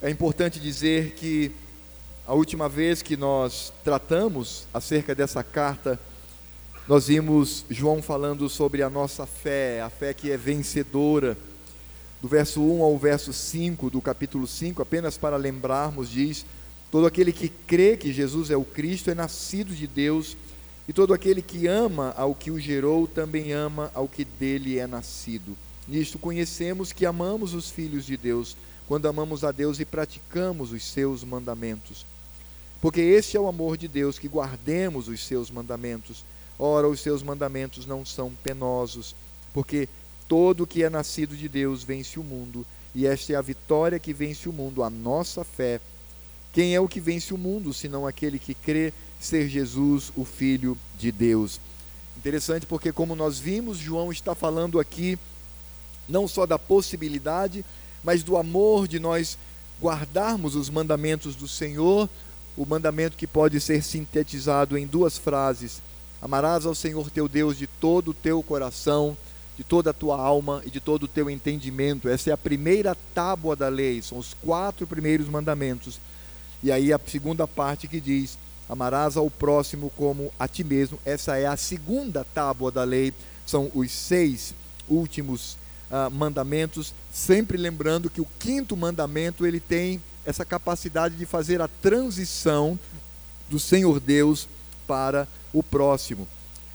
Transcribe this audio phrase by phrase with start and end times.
[0.00, 1.50] É importante dizer que
[2.24, 5.98] a última vez que nós tratamos acerca dessa carta,
[6.86, 11.36] nós vimos João falando sobre a nossa fé, a fé que é vencedora.
[12.22, 16.46] Do verso 1 ao verso 5 do capítulo 5, apenas para lembrarmos, diz:
[16.92, 20.36] Todo aquele que crê que Jesus é o Cristo é nascido de Deus,
[20.86, 24.86] e todo aquele que ama ao que o gerou também ama ao que dele é
[24.86, 25.58] nascido.
[25.88, 28.56] Nisto conhecemos que amamos os filhos de Deus
[28.88, 32.06] quando amamos a Deus e praticamos os seus mandamentos.
[32.80, 36.24] Porque este é o amor de Deus, que guardemos os seus mandamentos.
[36.58, 39.14] Ora, os seus mandamentos não são penosos,
[39.52, 39.90] porque
[40.26, 44.14] todo que é nascido de Deus vence o mundo, e esta é a vitória que
[44.14, 45.82] vence o mundo, a nossa fé.
[46.50, 50.78] Quem é o que vence o mundo, senão aquele que crê ser Jesus, o Filho
[50.98, 51.60] de Deus?
[52.16, 55.18] Interessante porque, como nós vimos, João está falando aqui
[56.08, 57.64] não só da possibilidade,
[58.02, 59.38] mas do amor de nós
[59.80, 62.08] guardarmos os mandamentos do Senhor,
[62.56, 65.80] o mandamento que pode ser sintetizado em duas frases:
[66.20, 69.16] Amarás ao Senhor teu Deus de todo o teu coração,
[69.56, 72.08] de toda a tua alma e de todo o teu entendimento.
[72.08, 76.00] Essa é a primeira tábua da lei, são os quatro primeiros mandamentos.
[76.62, 80.98] E aí a segunda parte que diz: Amarás ao próximo como a ti mesmo.
[81.04, 83.12] Essa é a segunda tábua da lei,
[83.46, 84.54] são os seis
[84.88, 85.57] últimos
[85.90, 91.68] uh, mandamentos, sempre lembrando que o quinto mandamento ele tem essa capacidade de fazer a
[91.68, 92.78] transição
[93.48, 94.48] do Senhor Deus
[94.86, 96.28] para o próximo.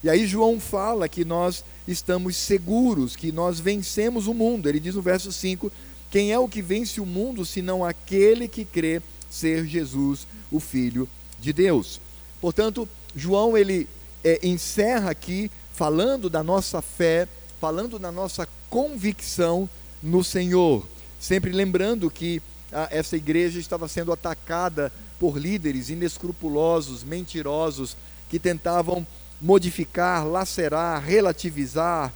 [0.03, 4.67] E aí João fala que nós estamos seguros, que nós vencemos o mundo.
[4.67, 5.71] Ele diz no verso 5:
[6.09, 11.07] Quem é o que vence o mundo senão aquele que crê ser Jesus, o Filho
[11.39, 12.01] de Deus?
[12.41, 13.87] Portanto, João ele
[14.23, 17.27] é, encerra aqui falando da nossa fé,
[17.59, 19.69] falando da nossa convicção
[20.01, 20.83] no Senhor.
[21.19, 27.95] Sempre lembrando que ah, essa igreja estava sendo atacada por líderes inescrupulosos, mentirosos,
[28.27, 29.05] que tentavam
[29.39, 32.11] modificar, lacerar, relativizar,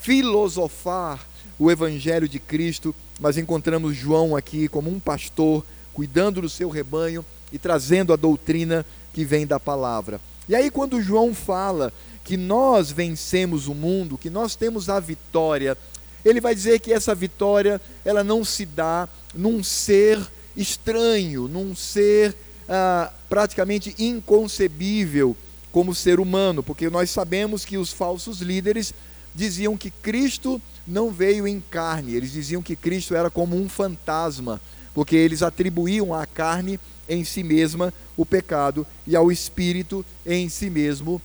[0.00, 1.24] filosofar
[1.56, 5.64] o Evangelho de Cristo, mas encontramos João aqui como um pastor,
[5.94, 10.20] cuidando do seu rebanho e trazendo a doutrina que vem da palavra.
[10.48, 11.92] E aí, quando João fala
[12.24, 15.78] que nós vencemos o mundo, que nós temos a vitória,
[16.24, 20.20] ele vai dizer que essa vitória ela não se dá num ser
[20.56, 22.36] estranho, num ser
[22.68, 25.36] ah, praticamente inconcebível
[25.72, 28.92] como ser humano, porque nós sabemos que os falsos líderes
[29.34, 34.60] diziam que Cristo não veio em carne, eles diziam que Cristo era como um fantasma,
[34.92, 40.68] porque eles atribuíam à carne em si mesma o pecado e ao espírito em si
[40.68, 41.22] mesmo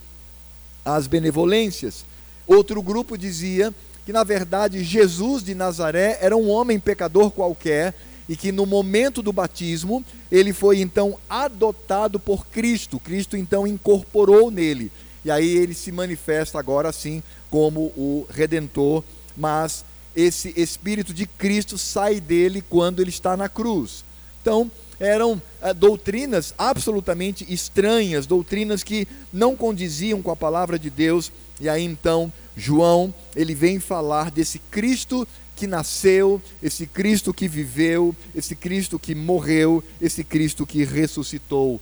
[0.84, 2.06] as benevolências.
[2.48, 3.74] Outro grupo dizia
[4.06, 7.94] que na verdade Jesus de Nazaré era um homem pecador qualquer
[8.28, 13.00] e que no momento do batismo ele foi então adotado por Cristo.
[13.00, 14.92] Cristo então incorporou nele.
[15.24, 19.04] E aí ele se manifesta agora sim como o redentor,
[19.36, 19.84] mas
[20.16, 24.04] esse espírito de Cristo sai dele quando ele está na cruz.
[24.42, 31.32] Então, eram é, doutrinas absolutamente estranhas, doutrinas que não condiziam com a palavra de Deus.
[31.60, 38.16] E aí então João, ele vem falar desse Cristo que nasceu, esse Cristo que viveu,
[38.36, 41.80] esse Cristo que morreu, esse Cristo que ressuscitou.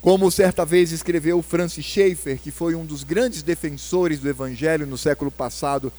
[0.00, 4.96] Como certa vez escreveu Francis Schaeffer, que foi um dos grandes defensores do Evangelho no
[4.96, 5.92] século passado,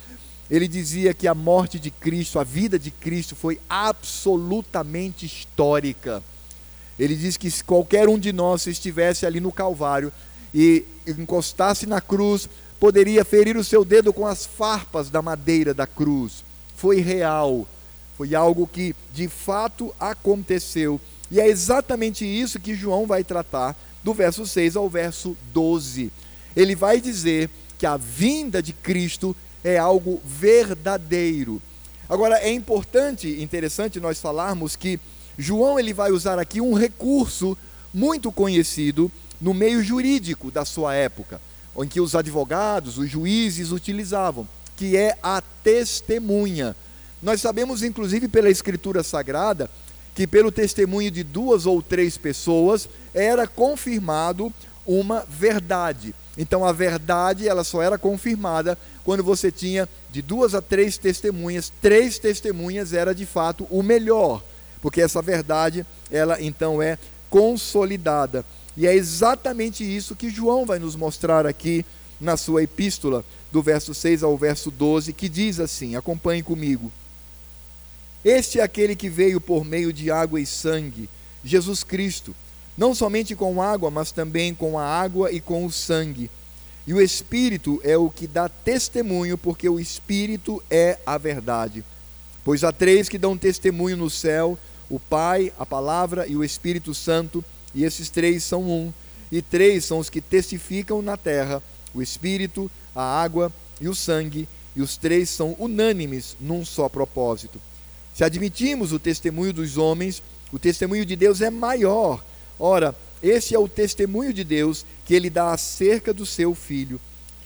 [0.50, 6.24] ele dizia que a morte de Cristo, a vida de Cristo foi absolutamente histórica.
[6.98, 10.12] Ele diz que se qualquer um de nós estivesse ali no Calvário
[10.54, 12.50] e encostasse na cruz,
[12.80, 16.44] poderia ferir o seu dedo com as farpas da madeira da cruz.
[16.76, 17.68] Foi real,
[18.18, 21.00] foi algo que de fato aconteceu.
[21.32, 26.12] E é exatamente isso que João vai tratar do verso 6 ao verso 12.
[26.56, 31.62] Ele vai dizer que a vinda de Cristo é algo verdadeiro.
[32.08, 35.00] Agora é importante, interessante nós falarmos que
[35.38, 37.58] João ele vai usar aqui um recurso
[37.94, 41.41] muito conhecido no meio jurídico da sua época,
[41.78, 46.76] em que os advogados, os juízes utilizavam, que é a testemunha.
[47.22, 49.70] Nós sabemos, inclusive, pela Escritura Sagrada,
[50.14, 54.53] que pelo testemunho de duas ou três pessoas era confirmado
[54.86, 56.14] uma verdade.
[56.38, 61.72] Então a verdade ela só era confirmada quando você tinha de duas a três testemunhas.
[61.82, 64.44] Três testemunhas era de fato o melhor,
[64.82, 66.97] porque essa verdade ela então é
[67.30, 68.46] consolidada.
[68.79, 71.85] E é exatamente isso que João vai nos mostrar aqui
[72.17, 76.90] na sua epístola, do verso 6 ao verso 12, que diz assim: acompanhe comigo.
[78.23, 81.09] Este é aquele que veio por meio de água e sangue,
[81.43, 82.34] Jesus Cristo,
[82.78, 86.32] não somente com água, mas também com a água e com o sangue.
[86.87, 91.84] E o Espírito é o que dá testemunho, porque o Espírito é a verdade.
[92.46, 94.58] Pois há três que dão testemunho no céu:
[94.90, 97.43] o Pai, a Palavra e o Espírito Santo,
[97.74, 98.94] e esses três são um.
[99.32, 101.62] E três são os que testificam na terra:
[101.94, 107.62] o Espírito, a água e o sangue, e os três são unânimes num só propósito.
[108.14, 110.22] Se admitimos o testemunho dos homens,
[110.52, 112.24] o testemunho de Deus é maior.
[112.58, 117.00] Ora, esse é o testemunho de Deus que ele dá acerca do seu filho.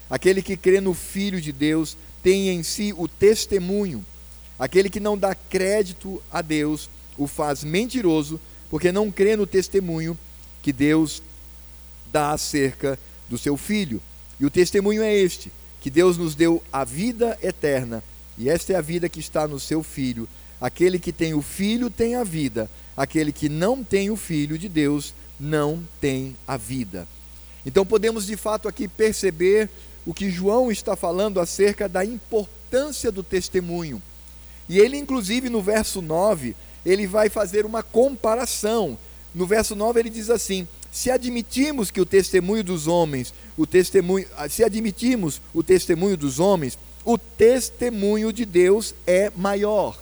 [0.09, 4.05] Aquele que crê no Filho de Deus tem em si o testemunho.
[4.57, 8.39] Aquele que não dá crédito a Deus o faz mentiroso,
[8.73, 10.17] porque não crê no testemunho
[10.63, 11.21] que Deus
[12.11, 12.97] dá acerca
[13.29, 14.01] do seu filho.
[14.39, 18.03] E o testemunho é este: que Deus nos deu a vida eterna,
[18.35, 20.27] e esta é a vida que está no seu filho.
[20.59, 22.67] Aquele que tem o filho tem a vida,
[22.97, 27.07] aquele que não tem o filho de Deus não tem a vida.
[27.63, 29.69] Então podemos de fato aqui perceber
[30.03, 34.01] o que João está falando acerca da importância do testemunho.
[34.67, 38.97] E ele, inclusive, no verso 9, ele vai fazer uma comparação.
[39.33, 44.27] No verso 9 ele diz assim: se admitimos que o testemunho dos homens, o testemunho,
[44.49, 50.01] se admitimos o testemunho dos homens, o testemunho de Deus é maior.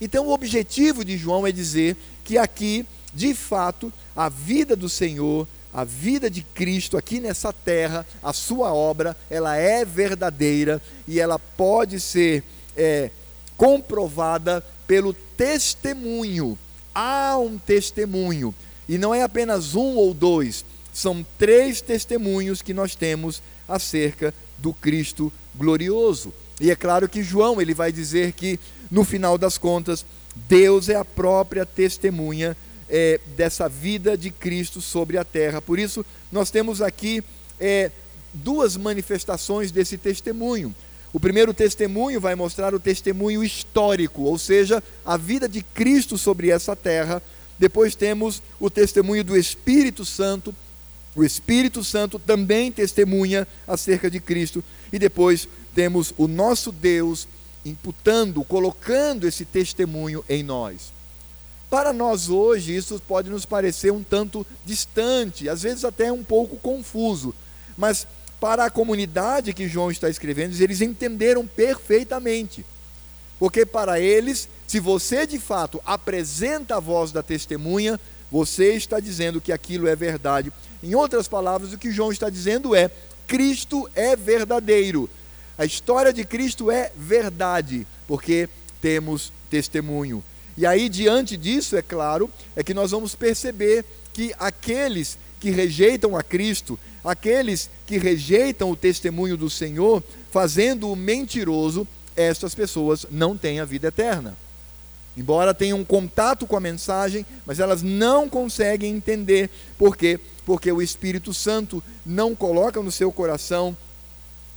[0.00, 2.84] Então, o objetivo de João é dizer que aqui,
[3.14, 8.74] de fato, a vida do Senhor, a vida de Cristo aqui nessa terra, a sua
[8.74, 12.44] obra, ela é verdadeira e ela pode ser
[12.76, 13.10] é,
[13.56, 16.58] comprovada pelo testemunho.
[16.94, 18.54] Há um testemunho.
[18.86, 24.74] E não é apenas um ou dois, são três testemunhos que nós temos acerca do
[24.74, 26.30] Cristo glorioso.
[26.60, 28.60] E é claro que João ele vai dizer que
[28.90, 30.04] no final das contas
[30.36, 32.54] Deus é a própria testemunha
[32.86, 35.62] é, dessa vida de Cristo sobre a terra.
[35.62, 37.24] Por isso nós temos aqui
[37.58, 37.90] é,
[38.34, 40.74] duas manifestações desse testemunho.
[41.12, 46.50] O primeiro testemunho vai mostrar o testemunho histórico, ou seja, a vida de Cristo sobre
[46.50, 47.22] essa terra.
[47.58, 50.54] Depois temos o testemunho do Espírito Santo.
[51.14, 54.64] O Espírito Santo também testemunha acerca de Cristo.
[54.90, 57.28] E depois temos o nosso Deus
[57.64, 60.92] imputando, colocando esse testemunho em nós.
[61.68, 66.56] Para nós hoje, isso pode nos parecer um tanto distante, às vezes até um pouco
[66.56, 67.34] confuso,
[67.78, 68.06] mas
[68.42, 72.66] para a comunidade que João está escrevendo, eles entenderam perfeitamente.
[73.38, 78.00] Porque para eles, se você de fato apresenta a voz da testemunha,
[78.32, 80.52] você está dizendo que aquilo é verdade.
[80.82, 82.90] Em outras palavras, o que João está dizendo é:
[83.28, 85.08] Cristo é verdadeiro.
[85.56, 88.48] A história de Cristo é verdade, porque
[88.80, 90.24] temos testemunho.
[90.56, 96.16] E aí, diante disso, é claro, é que nós vamos perceber que aqueles que rejeitam
[96.16, 103.60] a Cristo, aqueles que rejeitam o testemunho do Senhor, fazendo-o mentiroso, estas pessoas não têm
[103.60, 104.36] a vida eterna.
[105.16, 109.50] Embora tenham um contato com a mensagem, mas elas não conseguem entender.
[109.76, 110.18] Por quê?
[110.44, 113.76] Porque o Espírito Santo não coloca no seu coração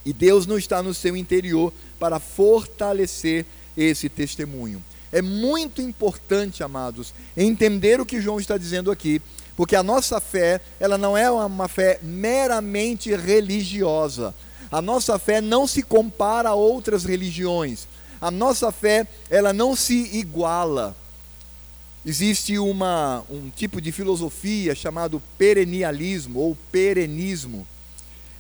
[0.05, 3.45] e Deus não está no seu interior para fortalecer
[3.75, 4.81] esse testemunho.
[5.11, 9.21] É muito importante, amados, entender o que João está dizendo aqui,
[9.55, 14.33] porque a nossa fé, ela não é uma fé meramente religiosa.
[14.71, 17.87] A nossa fé não se compara a outras religiões.
[18.19, 20.95] A nossa fé, ela não se iguala.
[22.05, 27.65] Existe uma, um tipo de filosofia chamado perennialismo ou perenismo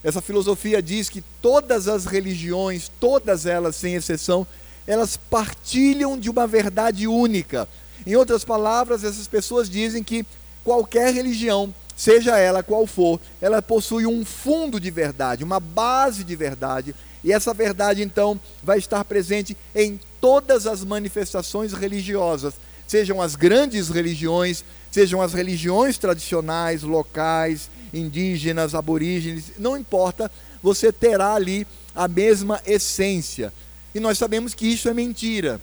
[0.05, 4.45] essa filosofia diz que todas as religiões, todas elas sem exceção,
[4.85, 7.67] elas partilham de uma verdade única.
[8.05, 10.23] Em outras palavras, essas pessoas dizem que
[10.65, 16.35] qualquer religião, seja ela qual for, ela possui um fundo de verdade, uma base de
[16.35, 16.93] verdade,
[17.23, 22.55] e essa verdade então vai estar presente em todas as manifestações religiosas,
[22.87, 30.31] sejam as grandes religiões, sejam as religiões tradicionais, locais, indígenas, aborígenes, não importa,
[30.61, 33.53] você terá ali a mesma essência.
[33.93, 35.61] E nós sabemos que isso é mentira.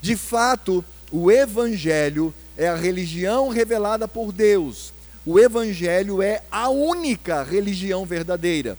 [0.00, 4.92] De fato, o Evangelho é a religião revelada por Deus.
[5.24, 8.76] O Evangelho é a única religião verdadeira.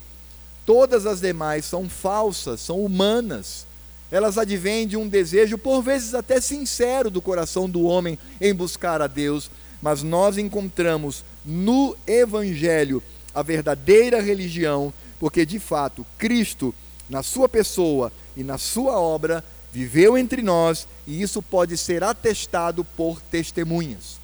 [0.67, 3.65] Todas as demais são falsas, são humanas.
[4.11, 9.01] Elas advêm de um desejo, por vezes até sincero, do coração do homem em buscar
[9.01, 9.49] a Deus,
[9.81, 13.01] mas nós encontramos no Evangelho
[13.33, 16.71] a verdadeira religião, porque de fato Cristo,
[17.09, 22.83] na sua pessoa e na sua obra, viveu entre nós e isso pode ser atestado
[22.83, 24.19] por testemunhas.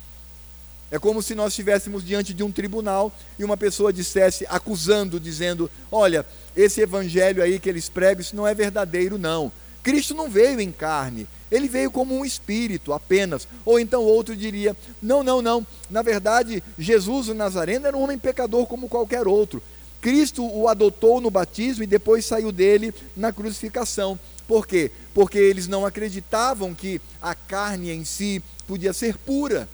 [0.90, 5.70] É como se nós estivéssemos diante de um tribunal e uma pessoa dissesse, acusando, dizendo:
[5.92, 6.26] Olha,
[6.56, 9.52] esse evangelho aí que eles pregam, isso não é verdadeiro, não.
[9.84, 13.48] Cristo não veio em carne, ele veio como um espírito apenas.
[13.66, 15.68] Ou então outro diria: Não, não, não.
[15.90, 19.62] Na verdade, Jesus o Nazareno era um homem pecador como qualquer outro.
[20.00, 24.18] Cristo o adotou no batismo e depois saiu dele na crucificação.
[24.48, 24.92] Por quê?
[25.14, 29.68] Porque eles não acreditavam que a carne em si podia ser pura.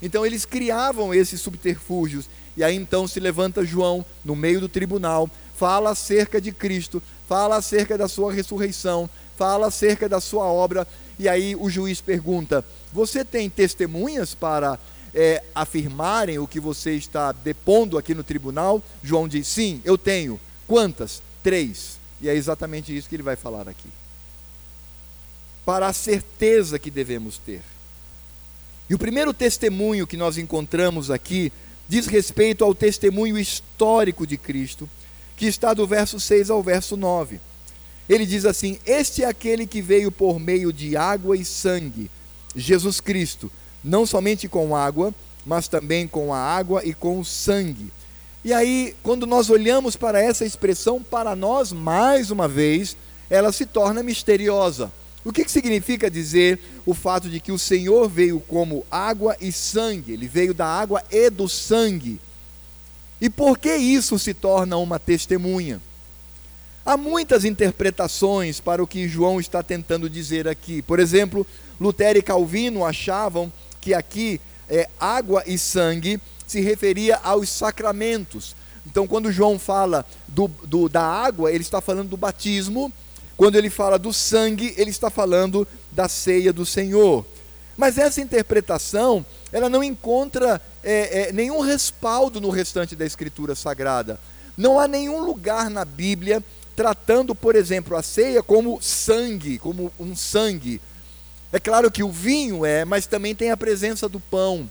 [0.00, 2.28] Então eles criavam esses subterfúgios.
[2.56, 7.56] E aí então se levanta João no meio do tribunal, fala acerca de Cristo, fala
[7.56, 10.86] acerca da sua ressurreição, fala acerca da sua obra.
[11.18, 14.78] E aí o juiz pergunta: Você tem testemunhas para
[15.14, 18.82] é, afirmarem o que você está depondo aqui no tribunal?
[19.02, 20.40] João diz: Sim, eu tenho.
[20.66, 21.22] Quantas?
[21.42, 21.98] Três.
[22.20, 23.88] E é exatamente isso que ele vai falar aqui.
[25.70, 27.62] Para a certeza que devemos ter.
[28.88, 31.52] E o primeiro testemunho que nós encontramos aqui
[31.88, 34.90] diz respeito ao testemunho histórico de Cristo,
[35.36, 37.38] que está do verso 6 ao verso 9.
[38.08, 42.10] Ele diz assim: Este é aquele que veio por meio de água e sangue,
[42.56, 43.48] Jesus Cristo,
[43.84, 45.14] não somente com água,
[45.46, 47.92] mas também com a água e com o sangue.
[48.44, 52.96] E aí, quando nós olhamos para essa expressão, para nós, mais uma vez,
[53.30, 54.90] ela se torna misteriosa.
[55.24, 59.52] O que, que significa dizer o fato de que o Senhor veio como água e
[59.52, 60.12] sangue?
[60.12, 62.20] Ele veio da água e do sangue.
[63.20, 65.80] E por que isso se torna uma testemunha?
[66.86, 70.80] Há muitas interpretações para o que João está tentando dizer aqui.
[70.80, 71.46] Por exemplo,
[71.78, 78.56] Lutero e Calvino achavam que aqui é, água e sangue se referia aos sacramentos.
[78.86, 82.90] Então, quando João fala do, do, da água, ele está falando do batismo
[83.40, 87.24] quando ele fala do sangue, ele está falando da ceia do Senhor.
[87.74, 94.20] Mas essa interpretação, ela não encontra é, é, nenhum respaldo no restante da Escritura Sagrada.
[94.58, 96.44] Não há nenhum lugar na Bíblia
[96.76, 100.78] tratando, por exemplo, a ceia como sangue, como um sangue.
[101.50, 104.70] É claro que o vinho é, mas também tem a presença do pão.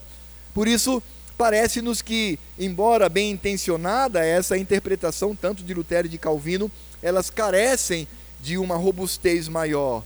[0.54, 1.02] Por isso,
[1.36, 6.72] parece-nos que, embora bem intencionada essa interpretação, tanto de Lutero e de Calvino,
[7.02, 8.08] elas carecem
[8.42, 10.04] de uma robustez maior.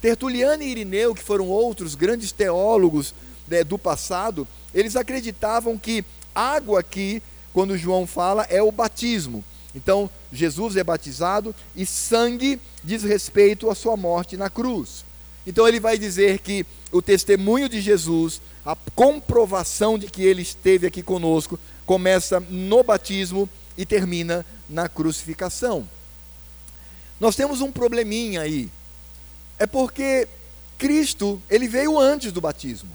[0.00, 3.14] Tertuliano e Irineu, que foram outros grandes teólogos
[3.48, 6.04] né, do passado, eles acreditavam que
[6.34, 9.44] água aqui, quando João fala, é o batismo.
[9.74, 15.04] Então, Jesus é batizado e sangue diz respeito à sua morte na cruz.
[15.46, 20.86] Então, ele vai dizer que o testemunho de Jesus, a comprovação de que ele esteve
[20.86, 25.88] aqui conosco, começa no batismo e termina na crucificação.
[27.24, 28.68] Nós temos um probleminha aí.
[29.58, 30.28] É porque
[30.76, 32.90] Cristo, ele veio antes do batismo.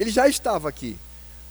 [0.00, 0.98] Ele já estava aqui.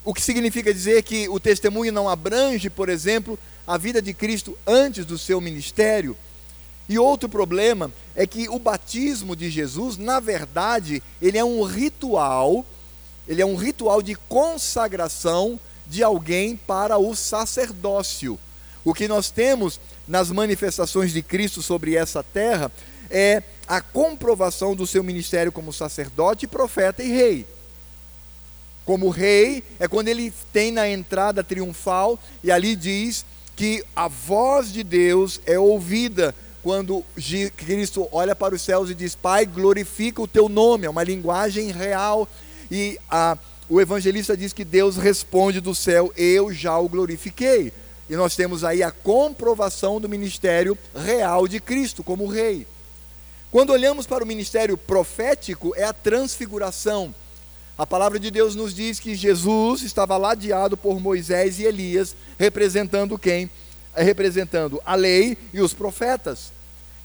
[0.03, 4.57] O que significa dizer que o testemunho não abrange, por exemplo, a vida de Cristo
[4.67, 6.17] antes do seu ministério.
[6.89, 12.65] E outro problema é que o batismo de Jesus, na verdade, ele é um ritual,
[13.25, 18.37] ele é um ritual de consagração de alguém para o sacerdócio.
[18.83, 19.79] O que nós temos
[20.11, 22.69] nas manifestações de Cristo sobre essa terra
[23.09, 27.47] é a comprovação do seu ministério como sacerdote, profeta e rei.
[28.83, 33.25] Como rei, é quando ele tem na entrada triunfal e ali diz
[33.55, 37.05] que a voz de Deus é ouvida quando
[37.55, 40.85] Cristo olha para os céus e diz: Pai, glorifica o teu nome.
[40.85, 42.27] É uma linguagem real.
[42.69, 43.37] E a,
[43.69, 47.71] o evangelista diz que Deus responde do céu: Eu já o glorifiquei.
[48.11, 52.67] E nós temos aí a comprovação do ministério real de Cristo como rei.
[53.49, 57.15] Quando olhamos para o ministério profético, é a transfiguração.
[57.77, 63.17] A palavra de Deus nos diz que Jesus estava ladeado por Moisés e Elias, representando
[63.17, 63.49] quem?
[63.95, 66.51] Representando a lei e os profetas.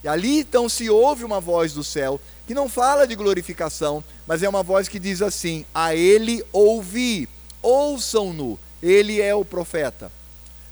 [0.03, 4.43] E ali então se ouve uma voz do céu que não fala de glorificação, mas
[4.43, 7.29] é uma voz que diz assim: A ele ouvi,
[7.63, 10.11] ouçam-no, ele é o profeta.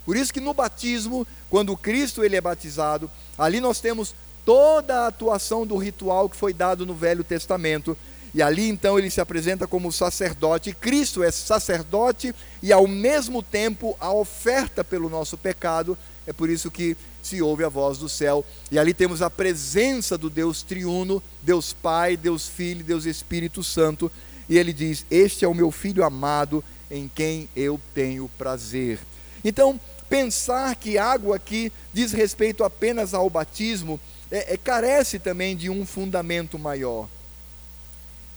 [0.04, 5.06] Por isso que no batismo, quando Cristo ele é batizado, ali nós temos toda a
[5.06, 7.96] atuação do ritual que foi dado no Velho Testamento.
[8.34, 10.74] E ali então ele se apresenta como sacerdote.
[10.74, 15.96] Cristo é sacerdote e ao mesmo tempo a oferta pelo nosso pecado.
[16.26, 18.44] É por isso que se ouve a voz do céu.
[18.70, 24.10] E ali temos a presença do Deus triuno, Deus Pai, Deus Filho, Deus Espírito Santo.
[24.48, 28.98] E ele diz: Este é o meu filho amado, em quem eu tenho prazer.
[29.44, 35.70] Então, pensar que água aqui diz respeito apenas ao batismo é, é, carece também de
[35.70, 37.08] um fundamento maior.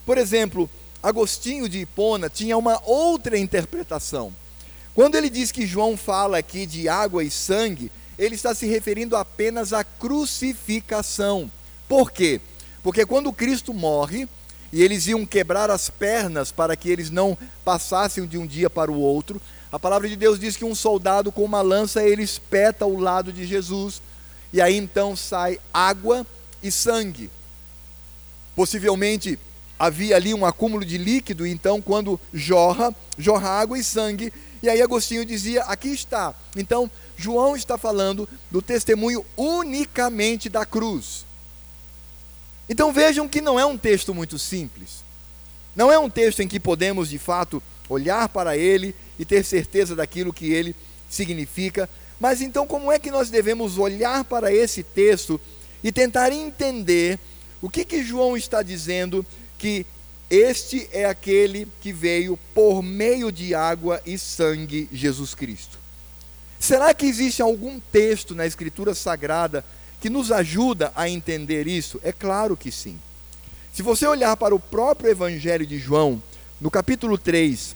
[0.05, 0.69] Por exemplo,
[1.01, 4.33] Agostinho de Hipona tinha uma outra interpretação.
[4.93, 9.15] Quando ele diz que João fala aqui de água e sangue, ele está se referindo
[9.15, 11.51] apenas à crucificação.
[11.87, 12.41] Por quê?
[12.81, 14.27] Porque quando Cristo morre,
[14.71, 18.91] e eles iam quebrar as pernas para que eles não passassem de um dia para
[18.91, 22.85] o outro, a palavra de Deus diz que um soldado com uma lança ele espeta
[22.85, 24.01] o lado de Jesus,
[24.53, 26.25] e aí então sai água
[26.63, 27.29] e sangue.
[28.55, 29.37] Possivelmente
[29.77, 34.31] havia ali um acúmulo de líquido, então quando jorra, jorra água e sangue,
[34.61, 36.33] e aí Agostinho dizia: aqui está.
[36.55, 41.25] Então, João está falando do testemunho unicamente da cruz.
[42.69, 45.03] Então vejam que não é um texto muito simples.
[45.75, 49.95] Não é um texto em que podemos, de fato, olhar para ele e ter certeza
[49.95, 50.75] daquilo que ele
[51.09, 51.89] significa.
[52.19, 55.39] Mas então, como é que nós devemos olhar para esse texto
[55.83, 57.19] e tentar entender
[57.61, 59.25] o que, que João está dizendo
[59.57, 59.85] que
[60.29, 65.79] este é aquele que veio por meio de água e sangue, Jesus Cristo.
[66.59, 69.63] Será que existe algum texto na Escritura Sagrada
[70.01, 71.99] que nos ajuda a entender isso?
[72.03, 72.99] É claro que sim.
[73.71, 76.21] Se você olhar para o próprio Evangelho de João,
[76.59, 77.75] no capítulo 3,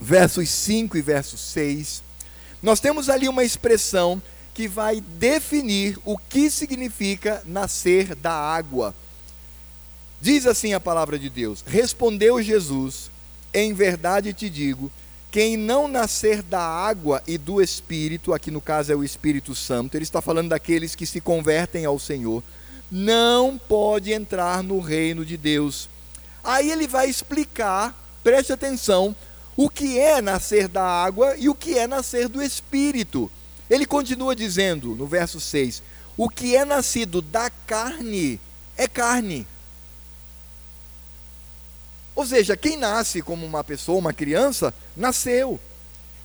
[0.00, 2.02] versos 5 e verso 6,
[2.62, 4.20] nós temos ali uma expressão
[4.54, 8.94] que vai definir o que significa nascer da água.
[10.20, 13.10] Diz assim a palavra de Deus: Respondeu Jesus:
[13.54, 14.90] Em verdade te digo,
[15.30, 19.96] quem não nascer da água e do Espírito, aqui no caso é o Espírito Santo,
[19.96, 22.42] ele está falando daqueles que se convertem ao Senhor,
[22.90, 25.88] não pode entrar no reino de Deus.
[26.42, 29.14] Aí ele vai explicar, preste atenção,
[29.60, 33.30] o que é nascer da água e o que é nascer do Espírito.
[33.68, 35.82] Ele continua dizendo, no verso 6,
[36.16, 38.40] o que é nascido da carne
[38.76, 39.46] é carne
[42.20, 45.58] ou seja, quem nasce como uma pessoa, uma criança, nasceu.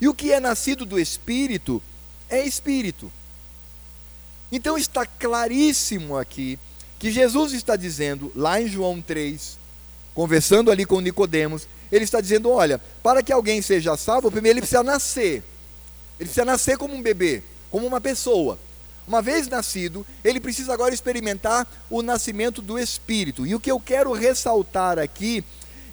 [0.01, 1.81] E o que é nascido do Espírito
[2.29, 3.09] é Espírito.
[4.51, 6.59] Então está claríssimo aqui
[6.99, 9.57] que Jesus está dizendo, lá em João 3,
[10.13, 11.65] conversando ali com Nicodemos,
[11.95, 15.43] ele está dizendo: olha, para que alguém seja salvo, primeiro ele precisa nascer.
[16.19, 18.59] Ele precisa nascer como um bebê, como uma pessoa.
[19.07, 23.45] Uma vez nascido, ele precisa agora experimentar o nascimento do Espírito.
[23.45, 25.43] E o que eu quero ressaltar aqui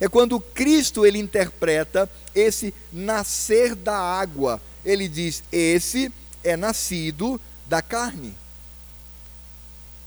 [0.01, 4.61] é quando Cristo ele interpreta esse nascer da água.
[4.85, 6.11] Ele diz: "Esse
[6.43, 8.35] é nascido da carne".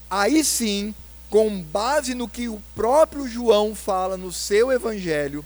[0.09, 0.93] Aí sim,
[1.29, 5.45] com base no que o próprio João fala no seu evangelho,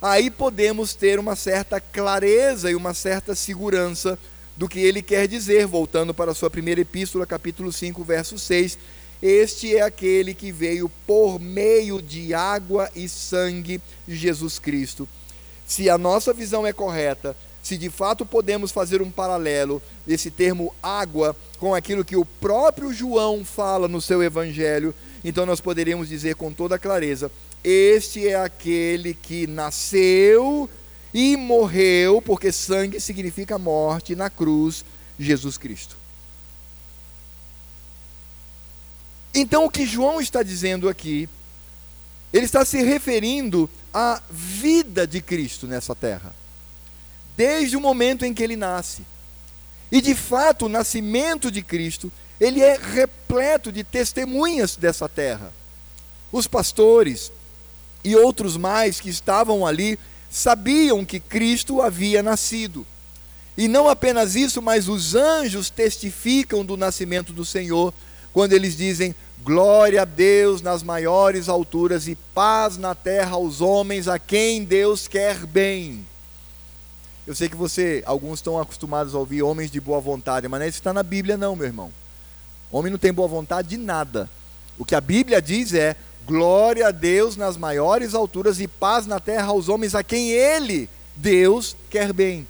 [0.00, 4.18] aí podemos ter uma certa clareza e uma certa segurança
[4.56, 8.78] do que ele quer dizer, voltando para a sua primeira epístola, capítulo 5, verso 6,
[9.22, 15.08] este é aquele que veio por meio de água e sangue de Jesus Cristo.
[15.66, 20.74] Se a nossa visão é correta, se de fato podemos fazer um paralelo desse termo
[20.82, 26.36] água com aquilo que o próprio João fala no seu evangelho, então nós poderíamos dizer
[26.36, 27.30] com toda clareza:
[27.62, 30.68] este é aquele que nasceu
[31.12, 34.84] e morreu, porque sangue significa morte na cruz,
[35.18, 35.96] Jesus Cristo.
[39.34, 41.28] Então, o que João está dizendo aqui,
[42.32, 46.34] ele está se referindo à vida de Cristo nessa terra,
[47.36, 49.02] desde o momento em que ele nasce.
[49.90, 55.52] E de fato, o nascimento de Cristo, ele é repleto de testemunhas dessa terra.
[56.30, 57.32] Os pastores
[58.08, 59.98] e outros mais que estavam ali
[60.30, 62.86] sabiam que Cristo havia nascido.
[63.56, 67.92] E não apenas isso, mas os anjos testificam do nascimento do Senhor,
[68.32, 74.08] quando eles dizem: Glória a Deus nas maiores alturas e paz na terra aos homens
[74.08, 76.06] a quem Deus quer bem.
[77.26, 80.64] Eu sei que você, alguns estão acostumados a ouvir homens de boa vontade, mas não
[80.64, 81.92] é isso está na Bíblia, não, meu irmão.
[82.72, 84.30] Homem não tem boa vontade de nada.
[84.78, 85.94] O que a Bíblia diz é:
[86.28, 90.88] glória a Deus nas maiores alturas e paz na terra aos homens a quem Ele,
[91.16, 92.46] Deus, quer bem.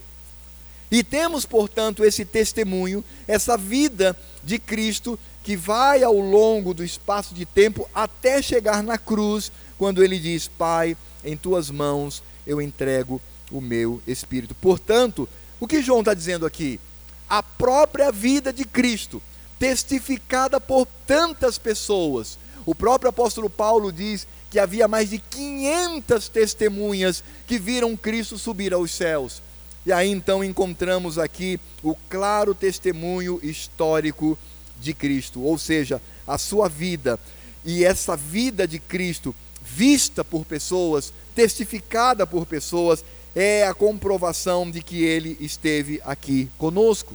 [0.90, 7.34] E temos, portanto, esse testemunho, essa vida de Cristo que vai ao longo do espaço
[7.34, 13.20] de tempo até chegar na cruz, quando ele diz: Pai, em tuas mãos eu entrego
[13.50, 14.54] o meu espírito.
[14.56, 15.28] Portanto,
[15.60, 16.80] o que João está dizendo aqui?
[17.28, 19.22] A própria vida de Cristo,
[19.58, 22.38] testificada por tantas pessoas.
[22.68, 28.74] O próprio apóstolo Paulo diz que havia mais de 500 testemunhas que viram Cristo subir
[28.74, 29.40] aos céus.
[29.86, 34.36] E aí então encontramos aqui o claro testemunho histórico
[34.78, 37.18] de Cristo, ou seja, a sua vida.
[37.64, 43.02] E essa vida de Cristo vista por pessoas, testificada por pessoas,
[43.34, 47.14] é a comprovação de que ele esteve aqui conosco.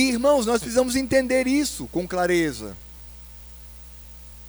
[0.00, 2.74] E irmãos, nós precisamos entender isso com clareza.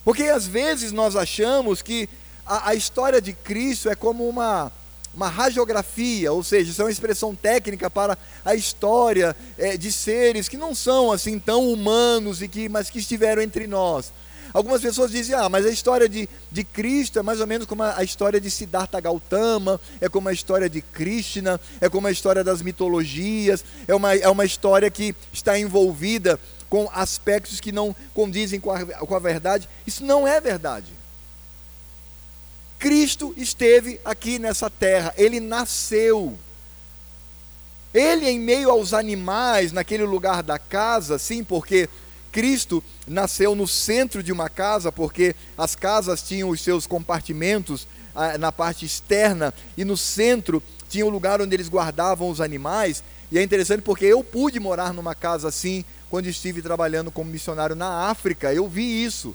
[0.06, 2.08] Porque às vezes nós achamos que
[2.46, 4.72] a, a história de Cristo é como uma,
[5.14, 10.48] uma radiografia, ou seja, isso é uma expressão técnica para a história é, de seres
[10.48, 14.14] que não são assim tão humanos e que, mas que estiveram entre nós.
[14.54, 17.84] Algumas pessoas dizem, ah, mas a história de, de Cristo é mais ou menos como
[17.84, 22.12] a, a história de Siddhartha Gautama, é como a história de Krishna, é como a
[22.12, 27.96] história das mitologias, é uma, é uma história que está envolvida com aspectos que não
[28.14, 29.68] condizem com a, com a verdade.
[29.86, 30.88] Isso não é verdade.
[32.80, 36.38] Cristo esteve aqui nessa terra, ele nasceu.
[37.94, 41.90] Ele, em meio aos animais, naquele lugar da casa, sim, porque
[42.32, 48.38] Cristo nasceu no centro de uma casa, porque as casas tinham os seus compartimentos ah,
[48.38, 53.04] na parte externa, e no centro tinha o lugar onde eles guardavam os animais.
[53.32, 57.76] E é interessante porque eu pude morar numa casa assim quando estive trabalhando como missionário
[57.76, 58.54] na África.
[58.54, 59.34] Eu vi isso,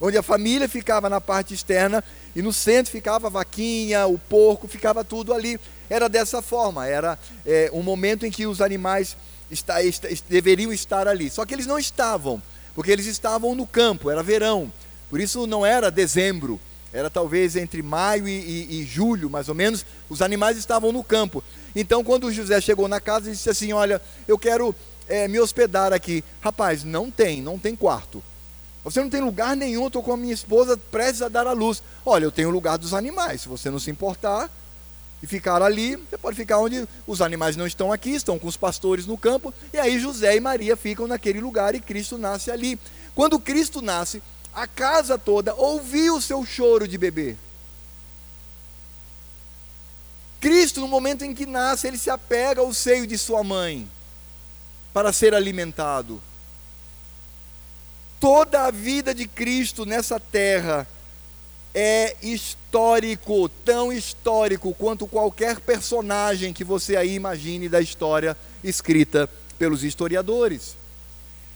[0.00, 2.02] onde a família ficava na parte externa
[2.34, 5.60] e no centro ficava a vaquinha, o porco, ficava tudo ali.
[5.88, 9.16] Era dessa forma, era é, um momento em que os animais
[9.50, 11.30] está, está, deveriam estar ali.
[11.30, 12.42] Só que eles não estavam,
[12.74, 14.72] porque eles estavam no campo, era verão.
[15.08, 16.60] Por isso não era dezembro,
[16.92, 21.04] era talvez entre maio e, e, e, julho, mais ou menos, os animais estavam no
[21.04, 21.42] campo.
[21.74, 24.74] Então, quando José chegou na casa, ele disse assim: Olha, eu quero
[25.08, 26.24] é, me hospedar aqui.
[26.40, 28.22] Rapaz, não tem, não tem quarto.
[28.82, 31.82] Você não tem lugar nenhum, estou com a minha esposa prestes a dar à luz.
[32.04, 34.48] Olha, eu tenho o lugar dos animais, se você não se importar,
[35.22, 38.56] e ficar ali, você pode ficar onde os animais não estão aqui, estão com os
[38.56, 42.78] pastores no campo, e aí José e Maria ficam naquele lugar e Cristo nasce ali.
[43.14, 47.36] Quando Cristo nasce, a casa toda ouviu o seu choro de bebê.
[50.40, 53.88] Cristo, no momento em que nasce, ele se apega ao seio de sua mãe
[54.92, 56.22] para ser alimentado.
[58.20, 60.86] Toda a vida de Cristo nessa terra
[61.78, 68.34] é histórico, tão histórico quanto qualquer personagem que você aí imagine da história
[68.64, 70.74] escrita pelos historiadores.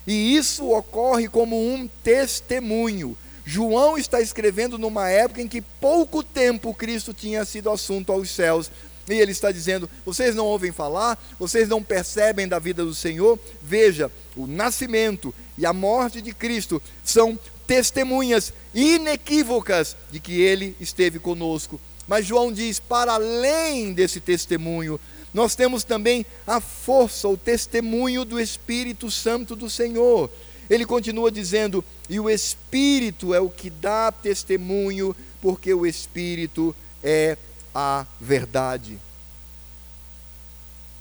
[0.07, 3.17] E isso ocorre como um testemunho.
[3.47, 8.71] João está escrevendo numa época em que pouco tempo Cristo tinha sido assunto aos céus.
[9.09, 13.39] E ele está dizendo: vocês não ouvem falar, vocês não percebem da vida do Senhor.
[13.63, 17.39] Veja, o nascimento e a morte de Cristo são
[17.71, 21.81] testemunhas inequívocas de que ele esteve conosco.
[22.09, 24.99] Mas João diz: para além desse testemunho,
[25.33, 30.29] nós temos também a força, o testemunho do Espírito Santo do Senhor.
[30.69, 37.39] Ele continua dizendo: e o Espírito é o que dá testemunho, porque o Espírito é
[37.73, 38.99] a verdade.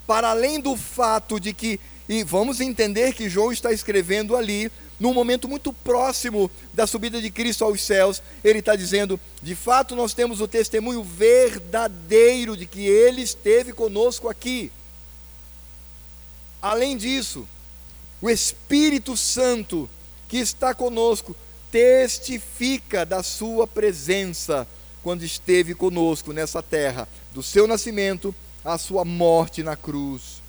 [0.06, 5.14] Para além do fato de que, e vamos entender que João está escrevendo ali num
[5.14, 10.14] momento muito próximo da subida de Cristo aos céus, ele está dizendo: de fato, nós
[10.14, 14.72] temos o testemunho verdadeiro de que ele esteve conosco aqui.
[16.62, 17.48] Além disso,
[18.22, 19.90] o Espírito Santo
[20.28, 21.36] que está conosco
[21.72, 24.68] testifica da sua presença
[25.02, 28.36] quando esteve conosco nessa terra, do seu nascimento
[28.66, 30.42] à sua morte na cruz.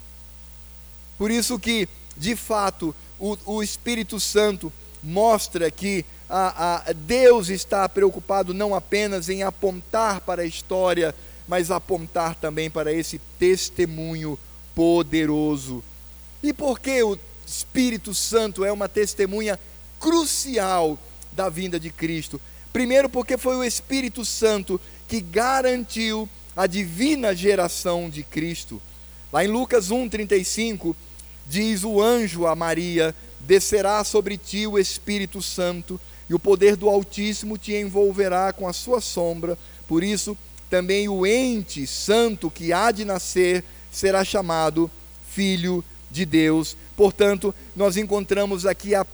[1.17, 7.89] Por isso que, de fato, o, o Espírito Santo mostra que a, a Deus está
[7.89, 11.15] preocupado não apenas em apontar para a história,
[11.47, 14.39] mas apontar também para esse testemunho
[14.75, 15.85] poderoso.
[16.43, 19.59] E por que o Espírito Santo é uma testemunha
[19.99, 20.99] crucial
[21.33, 22.41] da vinda de Cristo?
[22.73, 28.81] Primeiro, porque foi o Espírito Santo que garantiu a divina geração de Cristo.
[29.33, 30.95] Lá em Lucas 1,35
[31.51, 36.89] diz o anjo a Maria: Descerá sobre ti o Espírito Santo, e o poder do
[36.89, 39.59] Altíssimo te envolverá com a sua sombra.
[39.89, 40.39] Por isso,
[40.71, 44.89] também o ente santo que há de nascer será chamado
[45.29, 46.77] Filho de Deus.
[46.97, 49.05] Portanto, nós encontramos aqui a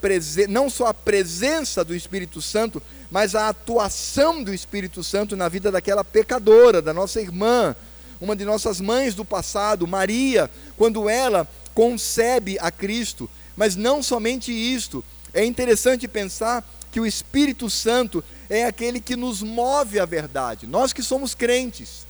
[0.50, 5.72] não só a presença do Espírito Santo, mas a atuação do Espírito Santo na vida
[5.72, 7.74] daquela pecadora, da nossa irmã,
[8.20, 13.28] uma de nossas mães do passado, Maria, quando ela concebe a Cristo.
[13.54, 19.42] Mas não somente isto, é interessante pensar que o Espírito Santo é aquele que nos
[19.42, 22.06] move à verdade, nós que somos crentes.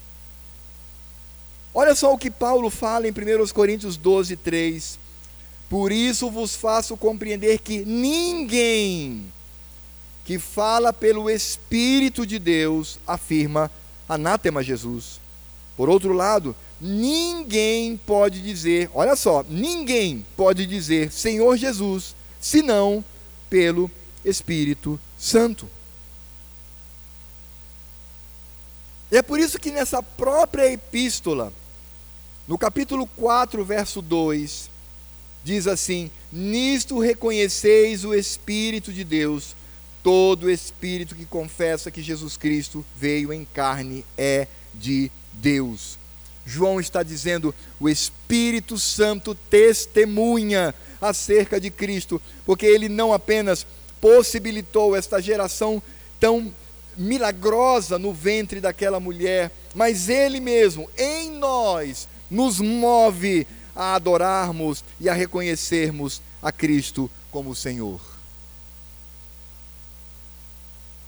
[1.74, 4.98] Olha só o que Paulo fala em 1 Coríntios 12, 3.
[5.68, 9.26] Por isso vos faço compreender que ninguém
[10.24, 13.70] que fala pelo Espírito de Deus, afirma
[14.08, 15.20] anátema Jesus.
[15.76, 23.04] Por outro lado, ninguém pode dizer, olha só, ninguém pode dizer Senhor Jesus, senão
[23.48, 23.90] pelo
[24.24, 25.68] Espírito Santo.
[29.10, 31.52] E é por isso que nessa própria epístola,
[32.46, 34.68] no capítulo 4, verso 2,
[35.44, 39.54] diz assim: Nisto reconheceis o Espírito de Deus,
[40.02, 45.98] todo espírito que confessa que Jesus Cristo veio em carne é de Deus.
[46.46, 53.66] João está dizendo: o Espírito Santo testemunha acerca de Cristo, porque ele não apenas
[54.00, 55.82] possibilitou esta geração
[56.20, 56.54] tão
[56.96, 65.08] milagrosa no ventre daquela mulher, mas Ele mesmo, em nós, nos move a adorarmos e
[65.08, 68.00] a reconhecermos a Cristo como Senhor.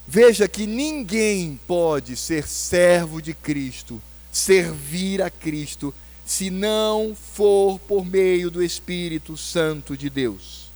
[0.07, 5.93] Veja que ninguém pode ser servo de Cristo, servir a Cristo,
[6.25, 10.69] se não for por meio do Espírito Santo de Deus.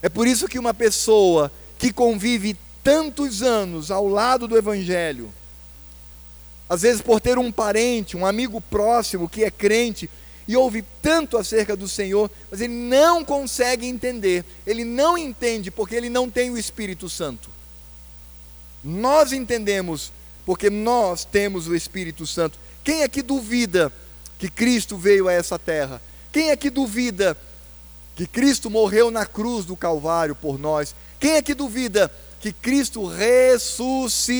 [0.00, 5.32] É por isso que uma pessoa que convive tantos anos ao lado do Evangelho,
[6.68, 10.08] às vezes por ter um parente, um amigo próximo que é crente
[10.48, 15.94] e ouve tanto acerca do Senhor, mas ele não consegue entender, ele não entende porque
[15.94, 17.50] ele não tem o Espírito Santo.
[18.82, 20.10] Nós entendemos
[20.44, 22.58] porque nós temos o Espírito Santo.
[22.82, 23.92] Quem é que duvida
[24.38, 26.02] que Cristo veio a essa terra?
[26.32, 27.36] Quem é que duvida
[28.16, 30.94] que Cristo morreu na cruz do Calvário por nós?
[31.20, 34.38] Quem é que duvida que Cristo ressuscitou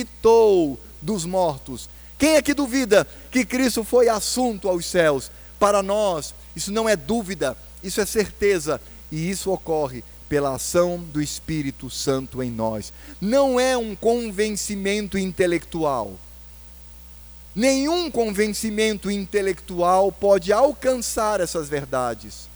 [1.01, 1.89] dos mortos?
[2.17, 5.31] Quem é que duvida que Cristo foi assunto aos céus?
[5.59, 8.79] Para nós, isso não é dúvida, isso é certeza,
[9.11, 12.91] e isso ocorre pela ação do Espírito Santo em nós.
[13.21, 16.19] Não é um convencimento intelectual.
[17.53, 22.49] Nenhum convencimento intelectual pode alcançar essas verdades.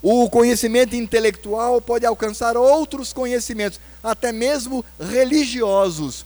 [0.00, 6.24] O conhecimento intelectual pode alcançar outros conhecimentos, até mesmo religiosos,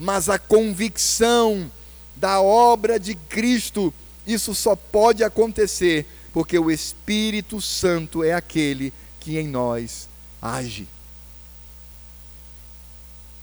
[0.00, 1.70] mas a convicção
[2.16, 3.94] da obra de Cristo,
[4.26, 10.08] isso só pode acontecer porque o Espírito Santo é aquele que em nós
[10.40, 10.88] age.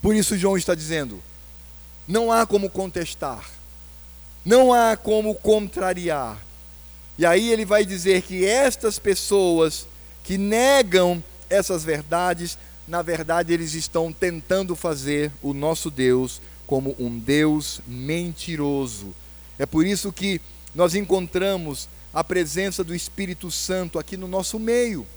[0.01, 1.21] Por isso, João está dizendo:
[2.07, 3.49] não há como contestar,
[4.43, 6.43] não há como contrariar,
[7.17, 9.87] e aí ele vai dizer que estas pessoas
[10.23, 17.17] que negam essas verdades, na verdade eles estão tentando fazer o nosso Deus como um
[17.17, 19.15] Deus mentiroso.
[19.57, 20.41] É por isso que
[20.75, 25.07] nós encontramos a presença do Espírito Santo aqui no nosso meio.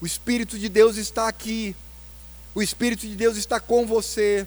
[0.00, 1.76] O Espírito de Deus está aqui.
[2.54, 4.46] O Espírito de Deus está com você.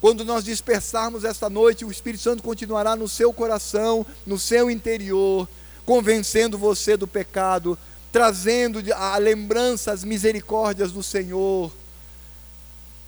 [0.00, 5.48] Quando nós dispersarmos esta noite, o Espírito Santo continuará no seu coração, no seu interior
[5.84, 7.78] convencendo você do pecado,
[8.10, 11.72] trazendo a lembrança, as misericórdias do Senhor,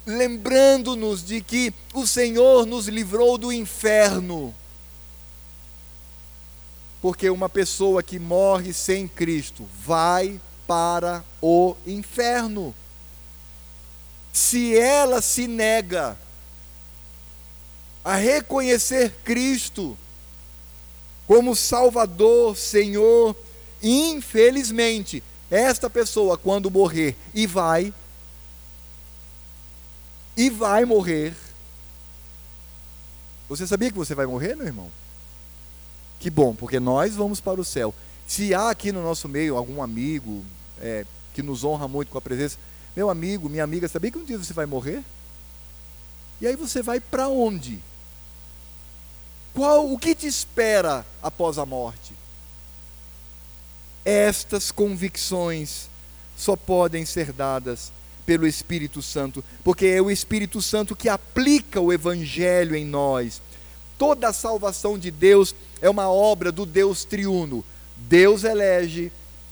[0.05, 4.55] lembrando-nos de que o Senhor nos livrou do inferno.
[7.01, 12.75] Porque uma pessoa que morre sem Cristo vai para o inferno.
[14.33, 16.17] Se ela se nega
[18.05, 19.99] a reconhecer Cristo,
[21.27, 23.35] como Salvador, Senhor.
[23.83, 27.93] Infelizmente, esta pessoa, quando morrer, e vai,
[30.37, 31.35] e vai morrer.
[33.49, 34.91] Você sabia que você vai morrer, meu irmão?
[36.19, 37.95] Que bom, porque nós vamos para o céu.
[38.27, 40.45] Se há aqui no nosso meio algum amigo
[40.81, 42.59] é, que nos honra muito com a presença,
[42.97, 45.03] meu amigo, minha amiga, sabia que um dia você vai morrer?
[46.41, 47.81] E aí você vai para onde?
[49.55, 52.15] Qual o que te espera após a morte?
[54.05, 55.89] Estas convicções
[56.37, 57.91] só podem ser dadas
[58.27, 63.41] pelo Espírito Santo, porque é o Espírito Santo que aplica o evangelho em nós.
[63.97, 67.65] Toda a salvação de Deus é uma obra do Deus triuno.
[67.97, 69.11] Deus elege,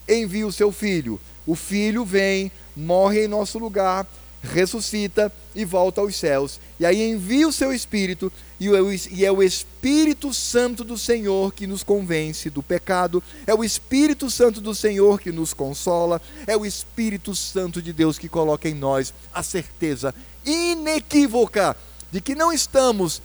[0.08, 1.20] envia o seu filho.
[1.46, 4.06] O filho vem, morre em nosso lugar,
[4.42, 6.60] ressuscita e volta aos céus.
[6.78, 8.30] E aí envia o seu Espírito,
[8.60, 14.30] e é o Espírito Santo do Senhor que nos convence do pecado, é o Espírito
[14.30, 18.74] Santo do Senhor que nos consola, é o Espírito Santo de Deus que coloca em
[18.74, 21.76] nós a certeza inequívoca
[22.10, 23.20] de que não estamos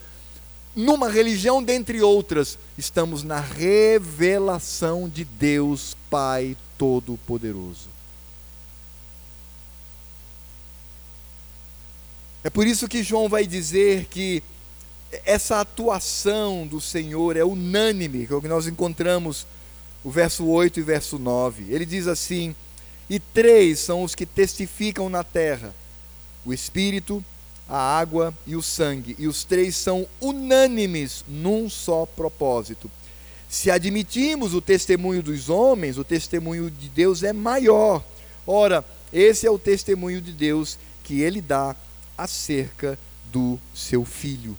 [0.80, 7.90] numa religião dentre outras, estamos na revelação de Deus Pai Todo-Poderoso.
[12.42, 14.42] É por isso que João vai dizer que
[15.26, 19.46] essa atuação do Senhor é unânime, que é o que nós encontramos
[20.02, 21.66] o verso 8 e verso 9.
[21.74, 22.56] Ele diz assim:
[23.10, 25.76] E três são os que testificam na terra:
[26.46, 27.24] o Espírito,
[27.70, 32.90] a água e o sangue, e os três são unânimes num só propósito.
[33.48, 38.04] Se admitimos o testemunho dos homens, o testemunho de Deus é maior.
[38.46, 41.76] Ora, esse é o testemunho de Deus que ele dá
[42.18, 42.98] acerca
[43.32, 44.58] do seu filho.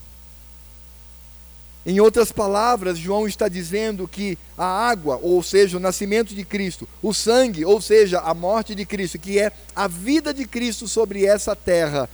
[1.85, 6.87] Em outras palavras, João está dizendo que a água, ou seja, o nascimento de Cristo,
[7.03, 11.25] o sangue, ou seja, a morte de Cristo, que é a vida de Cristo sobre
[11.25, 12.09] essa terra,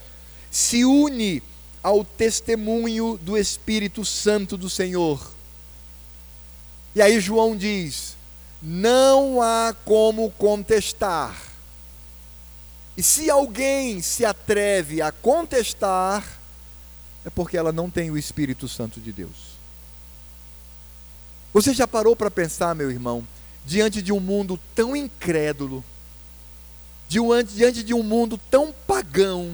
[0.51, 1.41] se une
[1.83, 5.33] ao testemunho do Espírito Santo do Senhor.
[6.95, 8.17] E aí João diz:
[8.61, 11.39] não há como contestar.
[12.95, 16.39] E se alguém se atreve a contestar,
[17.23, 19.57] é porque ela não tem o Espírito Santo de Deus.
[21.53, 23.27] Você já parou para pensar, meu irmão,
[23.65, 25.83] diante de um mundo tão incrédulo,
[27.07, 29.51] diante de um mundo tão pagão,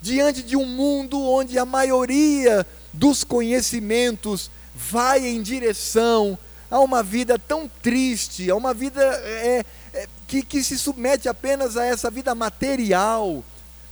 [0.00, 6.38] diante de um mundo onde a maioria dos conhecimentos vai em direção
[6.70, 11.76] a uma vida tão triste, a uma vida é, é, que, que se submete apenas
[11.76, 13.44] a essa vida material,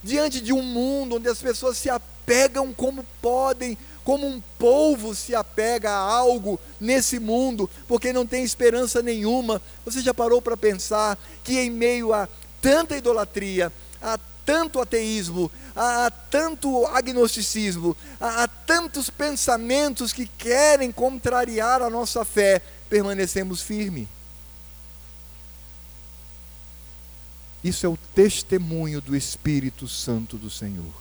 [0.02, 3.76] diante de um mundo onde as pessoas se apegam como podem
[4.08, 9.60] como um polvo se apega a algo nesse mundo, porque não tem esperança nenhuma.
[9.84, 12.26] Você já parou para pensar que em meio a
[12.62, 14.18] tanta idolatria, a
[14.48, 23.60] tanto ateísmo, a tanto agnosticismo, a tantos pensamentos que querem contrariar a nossa fé, permanecemos
[23.60, 24.08] firmes?
[27.62, 30.94] Isso é o testemunho do Espírito Santo do Senhor.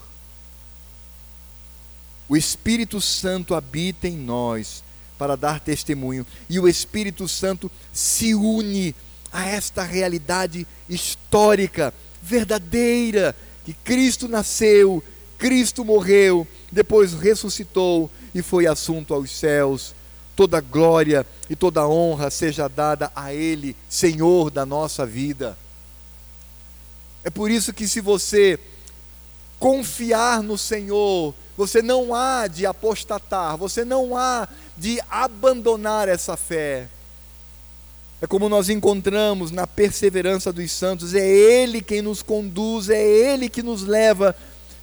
[2.27, 4.83] O Espírito Santo habita em nós
[5.17, 8.93] para dar testemunho, e o Espírito Santo se une
[9.31, 11.93] a esta realidade histórica,
[12.27, 15.03] verdadeira, que Cristo nasceu,
[15.37, 19.95] Cristo morreu, depois ressuscitou e foi assunto aos céus.
[20.35, 25.57] Toda glória e toda honra seja dada a Ele, Senhor da nossa vida.
[27.23, 28.59] É por isso que, se você
[29.57, 36.87] confiar no Senhor, você não há de apostatar, você não há de abandonar essa fé.
[38.21, 43.47] É como nós encontramos na perseverança dos santos, é Ele quem nos conduz, é Ele
[43.47, 44.35] que nos leva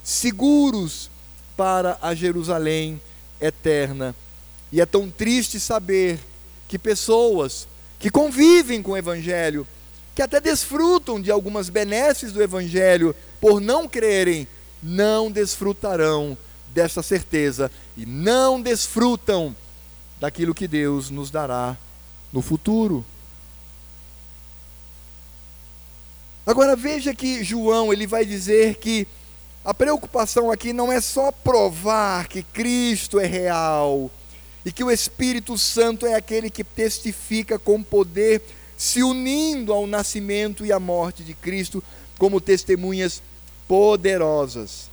[0.03, 1.11] seguros
[1.57, 3.01] para a Jerusalém
[3.41, 4.15] eterna.
[4.71, 6.21] E é tão triste saber
[6.69, 7.67] que pessoas
[7.99, 9.67] que convivem com o Evangelho,
[10.15, 14.47] que até desfrutam de algumas benesses do Evangelho, por não crerem,
[14.83, 16.37] não desfrutarão
[16.69, 19.55] dessa certeza e não desfrutam
[20.21, 21.77] daquilo que Deus nos dará
[22.33, 23.05] no futuro.
[26.47, 29.07] Agora veja que João ele vai dizer que
[29.65, 34.11] a preocupação aqui não é só provar que Cristo é real
[34.63, 38.43] e que o Espírito Santo é aquele que testifica com poder,
[38.77, 41.83] se unindo ao nascimento e à morte de Cristo
[42.19, 43.23] como testemunhas
[43.67, 44.91] poderosas.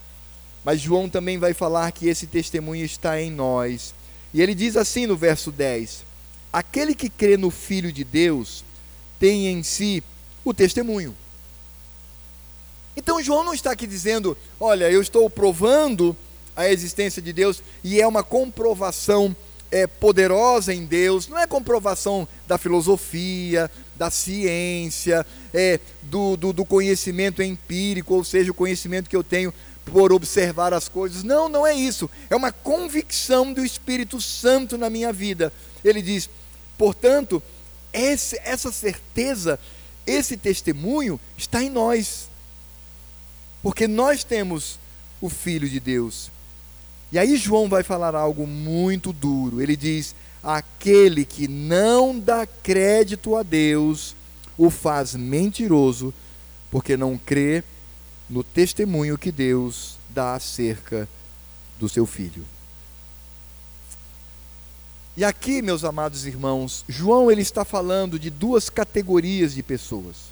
[0.63, 3.93] Mas João também vai falar que esse testemunho está em nós.
[4.33, 6.05] E ele diz assim no verso 10:
[6.53, 8.63] Aquele que crê no Filho de Deus
[9.19, 10.01] tem em si
[10.45, 11.15] o testemunho.
[12.95, 16.15] Então João não está aqui dizendo, olha, eu estou provando
[16.55, 19.35] a existência de Deus e é uma comprovação
[19.71, 26.65] é, poderosa em Deus, não é comprovação da filosofia, da ciência, é, do, do, do
[26.65, 29.53] conhecimento empírico, ou seja, o conhecimento que eu tenho
[29.85, 31.23] por observar as coisas.
[31.23, 32.09] Não, não é isso.
[32.29, 35.53] É uma convicção do Espírito Santo na minha vida.
[35.83, 36.29] Ele diz,
[36.77, 37.41] portanto,
[37.93, 39.59] esse, essa certeza,
[40.05, 42.29] esse testemunho está em nós.
[43.61, 44.79] Porque nós temos
[45.19, 46.31] o Filho de Deus.
[47.11, 49.61] E aí João vai falar algo muito duro.
[49.61, 54.15] Ele diz: aquele que não dá crédito a Deus
[54.57, 56.13] o faz mentiroso,
[56.69, 57.63] porque não crê
[58.29, 61.07] no testemunho que Deus dá acerca
[61.79, 62.45] do seu filho.
[65.17, 70.31] E aqui, meus amados irmãos, João ele está falando de duas categorias de pessoas.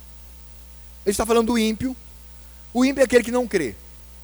[1.06, 1.96] Ele está falando do ímpio.
[2.74, 3.76] O ímpio é aquele que não crê,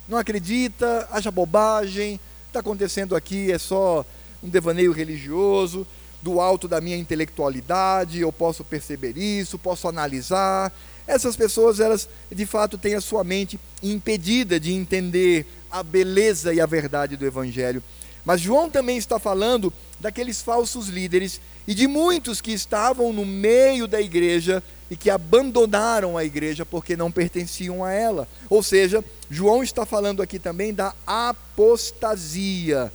[0.08, 4.06] não acredita, acha bobagem, está acontecendo aqui é só
[4.44, 5.86] um devaneio religioso,
[6.22, 10.72] do alto da minha intelectualidade, eu posso perceber isso, posso analisar,
[11.08, 16.60] essas pessoas, elas de fato têm a sua mente impedida de entender a beleza e
[16.60, 17.82] a verdade do Evangelho.
[18.26, 23.88] Mas João também está falando daqueles falsos líderes e de muitos que estavam no meio
[23.88, 28.28] da igreja e que abandonaram a igreja porque não pertenciam a ela.
[28.50, 32.92] Ou seja, João está falando aqui também da apostasia.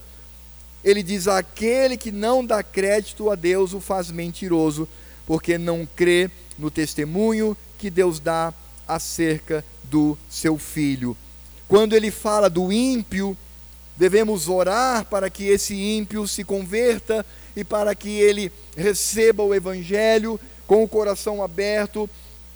[0.85, 4.89] Ele diz: aquele que não dá crédito a Deus o faz mentiroso,
[5.27, 8.53] porque não crê no testemunho que Deus dá
[8.87, 11.17] acerca do seu filho.
[11.69, 13.37] Quando ele fala do ímpio,
[14.01, 17.25] devemos orar para que esse ímpio se converta
[17.55, 22.09] e para que ele receba o Evangelho com o coração aberto,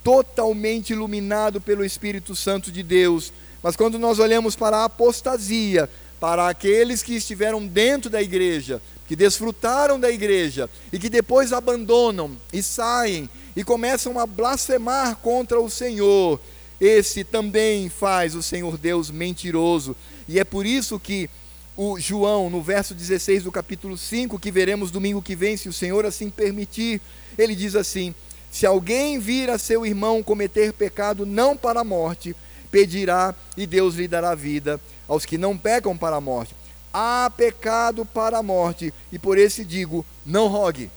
[0.03, 3.31] totalmente iluminado pelo Espírito Santo de Deus.
[3.63, 9.15] Mas quando nós olhamos para a apostasia, para aqueles que estiveram dentro da igreja, que
[9.15, 15.69] desfrutaram da igreja e que depois abandonam e saem e começam a blasfemar contra o
[15.69, 16.41] Senhor,
[16.81, 19.95] esse também faz o Senhor Deus mentiroso.
[20.29, 21.29] E é por isso que
[21.77, 25.73] o João, no verso 16 do capítulo 5, que veremos domingo que vem, se o
[25.73, 27.01] Senhor assim permitir,
[27.37, 28.15] ele diz assim:
[28.51, 32.35] Se alguém vir a seu irmão cometer pecado não para a morte,
[32.71, 36.55] pedirá e Deus lhe dará vida aos que não pecam para a morte.
[36.93, 40.91] Há pecado para a morte, e por esse digo: não rogue.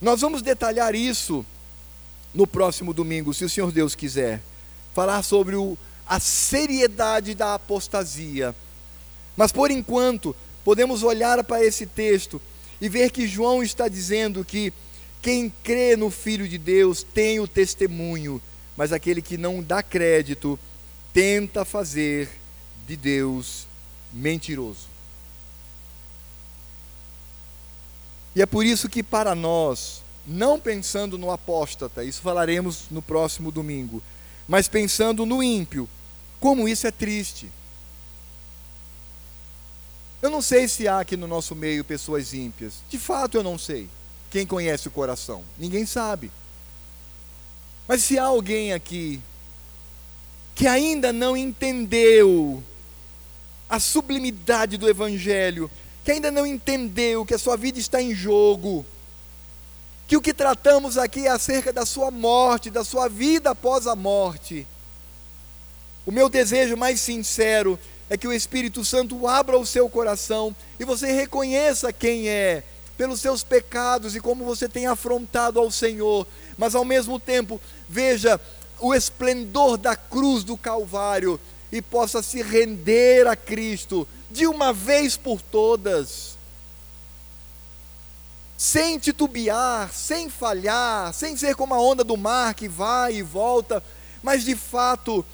[0.00, 1.46] Nós vamos detalhar isso
[2.34, 4.40] no próximo domingo, se o Senhor Deus quiser.
[4.94, 5.78] Falar sobre o,
[6.12, 8.54] a seriedade da apostasia.
[9.34, 12.38] Mas por enquanto, podemos olhar para esse texto
[12.82, 14.74] e ver que João está dizendo que
[15.22, 18.42] quem crê no Filho de Deus tem o testemunho,
[18.76, 20.60] mas aquele que não dá crédito
[21.14, 22.28] tenta fazer
[22.86, 23.66] de Deus
[24.12, 24.88] mentiroso.
[28.36, 33.50] E é por isso que para nós, não pensando no apóstata, isso falaremos no próximo
[33.50, 34.02] domingo,
[34.46, 35.88] mas pensando no ímpio,
[36.42, 37.48] como isso é triste.
[40.20, 42.82] Eu não sei se há aqui no nosso meio pessoas ímpias.
[42.90, 43.88] De fato, eu não sei.
[44.28, 45.44] Quem conhece o coração?
[45.56, 46.32] Ninguém sabe.
[47.86, 49.22] Mas se há alguém aqui
[50.56, 52.60] que ainda não entendeu
[53.70, 55.70] a sublimidade do Evangelho,
[56.04, 58.84] que ainda não entendeu que a sua vida está em jogo,
[60.08, 63.94] que o que tratamos aqui é acerca da sua morte, da sua vida após a
[63.94, 64.66] morte.
[66.04, 67.78] O meu desejo mais sincero
[68.10, 72.64] é que o Espírito Santo abra o seu coração e você reconheça quem é,
[72.96, 76.26] pelos seus pecados e como você tem afrontado ao Senhor,
[76.58, 78.40] mas ao mesmo tempo veja
[78.80, 81.38] o esplendor da cruz do Calvário
[81.70, 86.36] e possa se render a Cristo de uma vez por todas.
[88.58, 93.82] Sem titubear, sem falhar, sem ser como a onda do mar que vai e volta,
[94.22, 95.24] mas de fato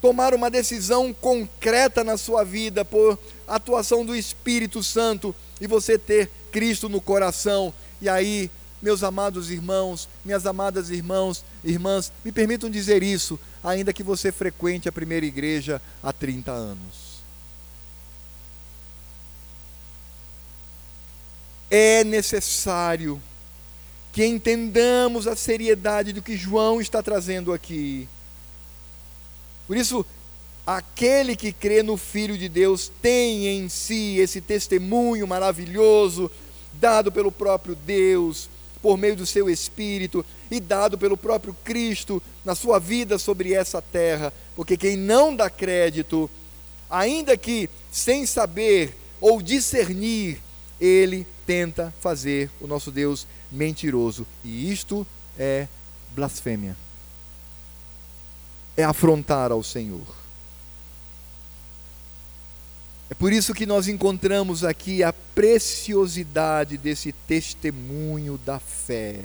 [0.00, 6.30] tomar uma decisão concreta na sua vida por atuação do Espírito Santo e você ter
[6.50, 7.72] Cristo no coração.
[8.00, 14.02] E aí, meus amados irmãos, minhas amadas irmãos, irmãs, me permitam dizer isso, ainda que
[14.02, 17.10] você frequente a primeira igreja há 30 anos.
[21.70, 23.22] é necessário
[24.12, 28.08] que entendamos a seriedade do que João está trazendo aqui.
[29.70, 30.04] Por isso,
[30.66, 36.28] aquele que crê no Filho de Deus tem em si esse testemunho maravilhoso,
[36.72, 38.50] dado pelo próprio Deus,
[38.82, 43.80] por meio do seu Espírito e dado pelo próprio Cristo na sua vida sobre essa
[43.80, 46.28] terra, porque quem não dá crédito,
[46.90, 50.40] ainda que sem saber ou discernir,
[50.80, 54.26] ele tenta fazer o nosso Deus mentiroso.
[54.42, 55.06] E isto
[55.38, 55.68] é
[56.12, 56.76] blasfêmia.
[58.80, 60.06] É afrontar ao Senhor.
[63.10, 69.20] É por isso que nós encontramos aqui a preciosidade desse testemunho da fé.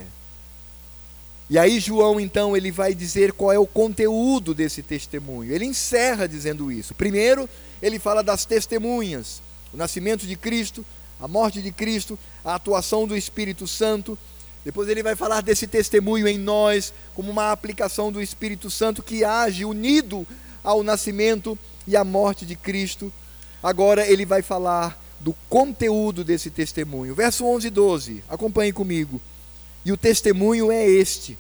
[1.50, 5.54] E aí João então ele vai dizer qual é o conteúdo desse testemunho.
[5.54, 6.94] Ele encerra dizendo isso.
[6.94, 7.48] Primeiro,
[7.82, 9.42] ele fala das testemunhas,
[9.74, 10.86] o nascimento de Cristo,
[11.18, 14.18] a morte de Cristo, a atuação do Espírito Santo.
[14.66, 19.24] Depois ele vai falar desse testemunho em nós, como uma aplicação do Espírito Santo que
[19.24, 20.28] age unido
[20.64, 21.58] ao nascimento
[21.88, 23.14] e à morte de Cristo.
[23.62, 27.14] Agora ele vai falar do conteúdo desse testemunho.
[27.14, 29.22] Verso 11 e 12, acompanhe comigo.
[29.86, 31.38] E o testemunho é este: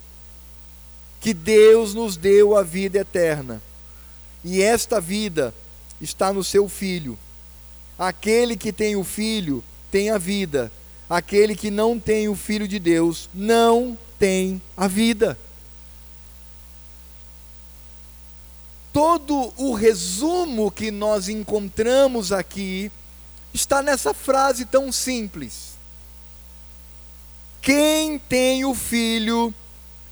[1.19, 3.59] que Deus nos deu a vida eterna,
[4.43, 5.51] e esta vida
[5.99, 7.17] está no seu Filho.
[7.97, 10.71] Aquele que tem o filho tem a vida.
[11.09, 15.37] Aquele que não tem o filho de Deus não tem a vida.
[18.91, 22.91] Todo o resumo que nós encontramos aqui
[23.53, 25.75] está nessa frase tão simples.
[27.61, 29.53] Quem tem o filho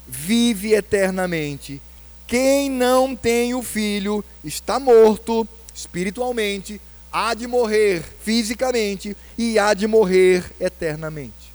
[0.07, 1.81] vive eternamente.
[2.27, 6.79] Quem não tem o filho está morto espiritualmente,
[7.13, 11.53] há de morrer fisicamente e há de morrer eternamente.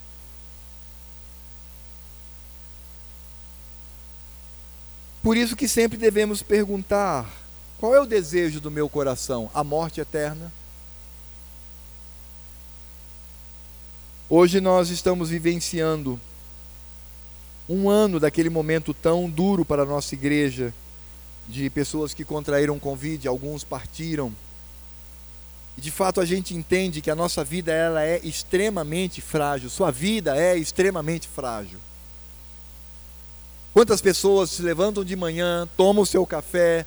[5.21, 7.29] Por isso que sempre devemos perguntar:
[7.79, 9.51] qual é o desejo do meu coração?
[9.53, 10.53] A morte eterna?
[14.31, 16.21] Hoje nós estamos vivenciando
[17.69, 20.73] um ano daquele momento tão duro para a nossa igreja,
[21.49, 24.33] de pessoas que contraíram Covid, alguns partiram.
[25.79, 29.93] E de fato a gente entende que a nossa vida ela é extremamente frágil, sua
[29.93, 31.79] vida é extremamente frágil.
[33.73, 36.85] Quantas pessoas se levantam de manhã, tomam o seu café,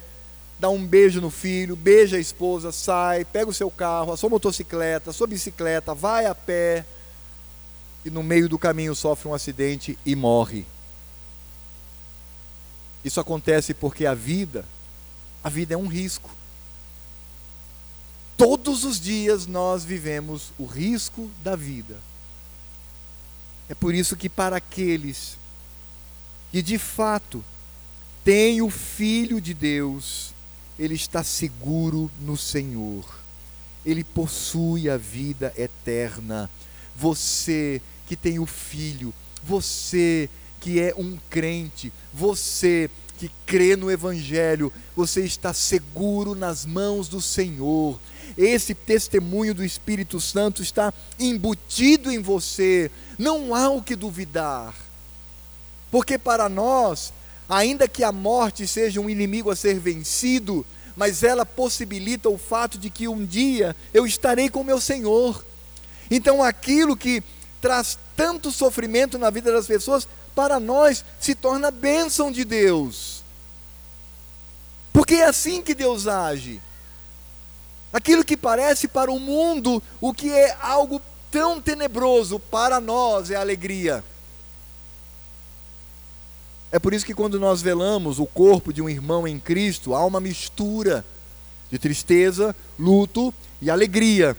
[0.60, 4.30] dá um beijo no filho, beija a esposa, sai, pega o seu carro, a sua
[4.30, 6.86] motocicleta, a sua bicicleta, vai a pé,
[8.04, 10.66] e no meio do caminho sofre um acidente e morre.
[13.06, 14.66] Isso acontece porque a vida,
[15.42, 16.30] a vida é um risco.
[18.42, 22.00] Todos os dias nós vivemos o risco da vida.
[23.70, 25.38] É por isso que para aqueles
[26.52, 27.46] que de fato
[28.24, 30.34] têm o Filho de Deus,
[30.80, 33.06] ele está seguro no Senhor.
[33.86, 36.50] Ele possui a vida eterna.
[36.96, 39.14] Você que tem o Filho,
[39.44, 40.28] você
[40.60, 42.90] que é um crente, você
[43.20, 48.00] que crê no Evangelho, você está seguro nas mãos do Senhor.
[48.38, 54.74] Esse testemunho do Espírito Santo está embutido em você, não há o que duvidar.
[55.90, 57.14] Porque para nós,
[57.48, 60.66] ainda que a morte seja um inimigo a ser vencido,
[60.96, 65.44] mas ela possibilita o fato de que um dia eu estarei com meu Senhor.
[66.10, 67.24] Então aquilo que
[67.62, 73.24] traz tanto sofrimento na vida das pessoas, para nós se torna bênção de Deus.
[74.94, 76.62] Porque é assim que Deus age.
[77.94, 83.36] Aquilo que parece para o mundo o que é algo tão tenebroso, para nós é
[83.36, 84.04] alegria.
[86.72, 90.06] É por isso que quando nós velamos o corpo de um irmão em Cristo, há
[90.06, 91.06] uma mistura
[91.70, 94.38] de tristeza, luto e alegria.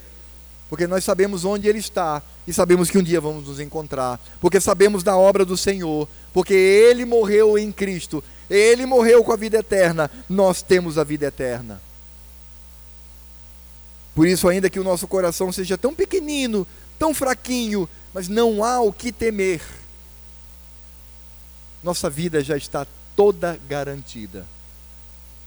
[0.70, 4.58] Porque nós sabemos onde Ele está e sabemos que um dia vamos nos encontrar, porque
[4.58, 9.58] sabemos da obra do Senhor, porque Ele morreu em Cristo, Ele morreu com a vida
[9.58, 11.80] eterna, nós temos a vida eterna.
[14.14, 16.66] Por isso, ainda que o nosso coração seja tão pequenino,
[16.98, 19.62] tão fraquinho, mas não há o que temer,
[21.82, 22.86] nossa vida já está
[23.16, 24.46] toda garantida.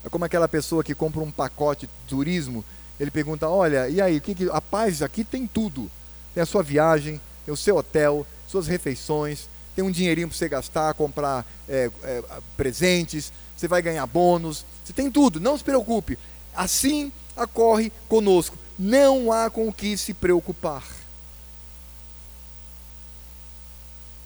[0.04, 2.66] É como aquela pessoa que compra um pacote de turismo
[3.00, 5.90] ele pergunta: Olha, e aí, que, que a paz aqui tem tudo?
[6.34, 10.50] Tem a sua viagem, tem o seu hotel, suas refeições, tem um dinheirinho para você
[10.50, 12.24] gastar, comprar é, é,
[12.58, 16.18] presentes, você vai ganhar bônus, você tem tudo, não se preocupe.
[16.54, 20.84] Assim ocorre conosco, não há com o que se preocupar.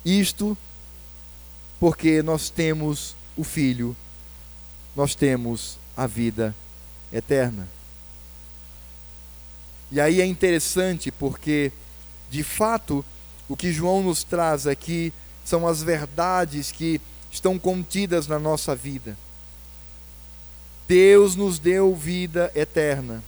[0.03, 0.57] Isto
[1.79, 3.95] porque nós temos o Filho,
[4.95, 6.55] nós temos a vida
[7.11, 7.67] eterna.
[9.91, 11.71] E aí é interessante porque,
[12.29, 13.03] de fato,
[13.47, 15.11] o que João nos traz aqui
[15.43, 17.01] são as verdades que
[17.31, 19.17] estão contidas na nossa vida.
[20.89, 23.23] Deus nos deu vida eterna.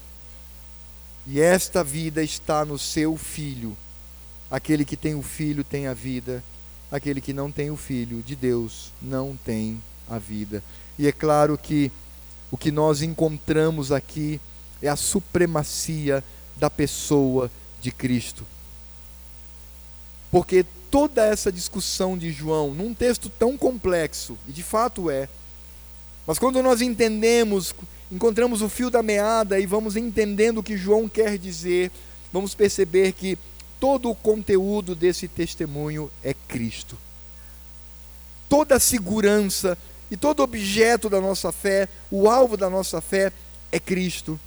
[1.28, 3.78] E esta vida está no seu Filho.
[4.49, 6.43] Aquele que tem o Filho tem a vida,
[6.91, 10.64] aquele que não tem o Filho de Deus não tem a vida.
[10.97, 11.91] E é claro que
[12.49, 14.41] o que nós encontramos aqui
[14.82, 16.24] é a supremacia
[16.57, 18.43] da pessoa de Cristo.
[20.32, 25.30] Porque toda essa discussão de João, num texto tão complexo, e de fato é,
[26.26, 27.74] mas quando nós entendemos,
[28.11, 31.91] encontramos o fio da meada e vamos entendendo o que João quer dizer,
[32.32, 33.38] vamos perceber que
[33.80, 36.97] todo o conteúdo desse testemunho é Cristo.
[38.47, 39.78] Toda a segurança
[40.09, 43.32] e todo objeto da nossa fé, o alvo da nossa fé
[43.72, 44.39] é Cristo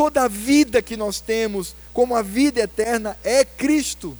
[0.00, 4.16] toda a vida que nós temos, como a vida eterna, é Cristo.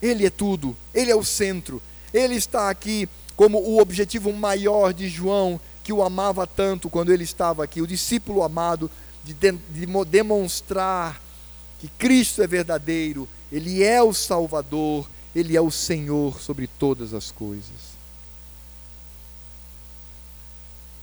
[0.00, 1.82] Ele é tudo, Ele é o centro,
[2.14, 7.24] Ele está aqui como o objetivo maior de João, que o amava tanto quando ele
[7.24, 8.90] estava aqui, o discípulo amado,
[9.22, 11.20] de, de, de demonstrar
[11.78, 17.30] que Cristo é verdadeiro, Ele é o Salvador, Ele é o Senhor sobre todas as
[17.30, 17.96] coisas.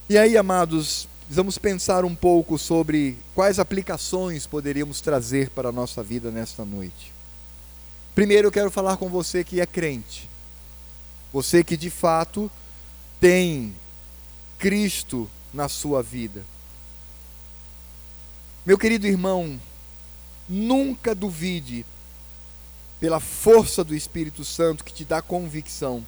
[0.10, 6.04] E aí, amados, vamos pensar um pouco sobre quais aplicações poderíamos trazer para a nossa
[6.04, 7.14] vida nesta noite.
[8.14, 10.30] Primeiro, eu quero falar com você que é crente,
[11.34, 12.50] você que de fato
[13.20, 13.76] tem
[14.60, 16.46] Cristo na sua vida.
[18.66, 19.60] Meu querido irmão,
[20.48, 21.86] nunca duvide,
[23.00, 26.06] pela força do Espírito Santo que te dá convicção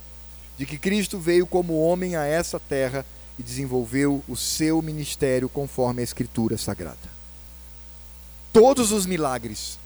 [0.58, 3.06] de que Cristo veio como homem a essa terra
[3.38, 7.16] e desenvolveu o seu ministério conforme a Escritura Sagrada.
[8.54, 9.78] Todos os milagres,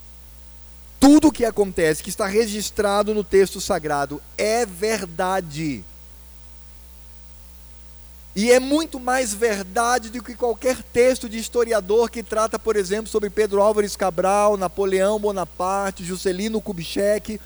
[0.99, 5.83] tudo o que acontece, que está registrado no texto sagrado, é verdade.
[8.35, 13.07] E é muito mais verdade do que qualquer texto de historiador que trata, por exemplo,
[13.07, 17.39] sobre Pedro Álvares Cabral, Napoleão Bonaparte, Juscelino Kubitschek.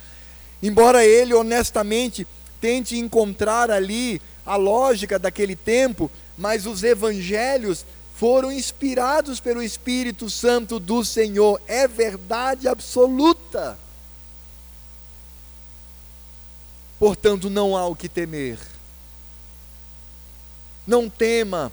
[0.62, 2.28] Embora ele honestamente
[2.60, 7.86] tente encontrar ali a lógica daquele tempo, mas os evangelhos
[8.16, 11.62] foram inspirados pelo Espírito Santo do Senhor.
[11.68, 13.78] É verdade absoluta.
[17.00, 18.60] Portanto, não há o que temer.
[20.86, 21.72] Não tema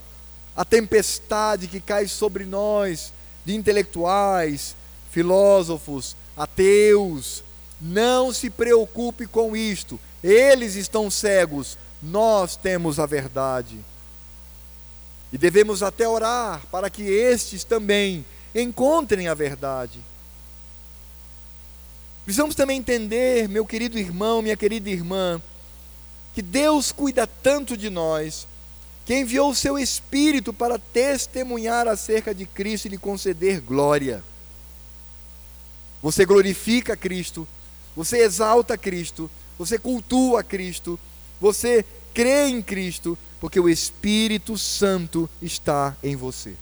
[0.57, 3.13] a tempestade que cai sobre nós,
[3.45, 4.75] de intelectuais,
[5.11, 7.45] filósofos, ateus.
[7.81, 10.01] Não se preocupe com isto.
[10.23, 13.79] Eles estão cegos, nós temos a verdade.
[15.33, 18.25] E devemos até orar para que estes também
[18.55, 20.01] encontrem a verdade.
[22.25, 25.41] Precisamos também entender, meu querido irmão, minha querida irmã,
[26.35, 28.47] que Deus cuida tanto de nós,
[29.05, 34.23] que enviou o seu Espírito para testemunhar acerca de Cristo e lhe conceder glória.
[36.03, 37.47] Você glorifica Cristo,
[37.97, 40.99] você exalta Cristo, você cultua Cristo,
[41.41, 46.55] você crê em Cristo, porque o Espírito Santo está em você.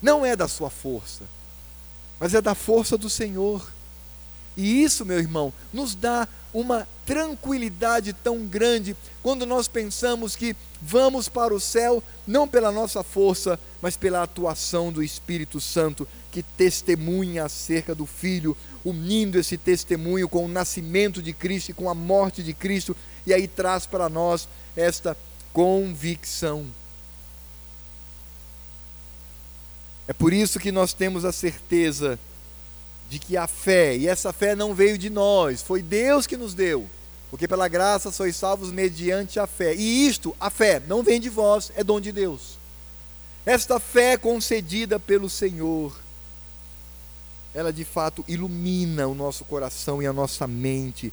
[0.00, 1.24] Não é da sua força,
[2.20, 3.70] mas é da força do Senhor.
[4.56, 11.28] E isso, meu irmão, nos dá uma tranquilidade tão grande quando nós pensamos que vamos
[11.28, 17.44] para o céu não pela nossa força, mas pela atuação do Espírito Santo que testemunha
[17.44, 22.42] acerca do Filho, unindo esse testemunho com o nascimento de Cristo e com a morte
[22.42, 25.16] de Cristo, e aí traz para nós esta
[25.52, 26.66] convicção.
[30.06, 32.18] É por isso que nós temos a certeza
[33.08, 36.54] de que a fé, e essa fé não veio de nós, foi Deus que nos
[36.54, 36.88] deu,
[37.30, 39.74] porque pela graça sois salvos mediante a fé.
[39.74, 42.58] E isto, a fé, não vem de vós, é dom de Deus.
[43.46, 45.94] Esta fé concedida pelo Senhor,
[47.54, 51.12] ela de fato ilumina o nosso coração e a nossa mente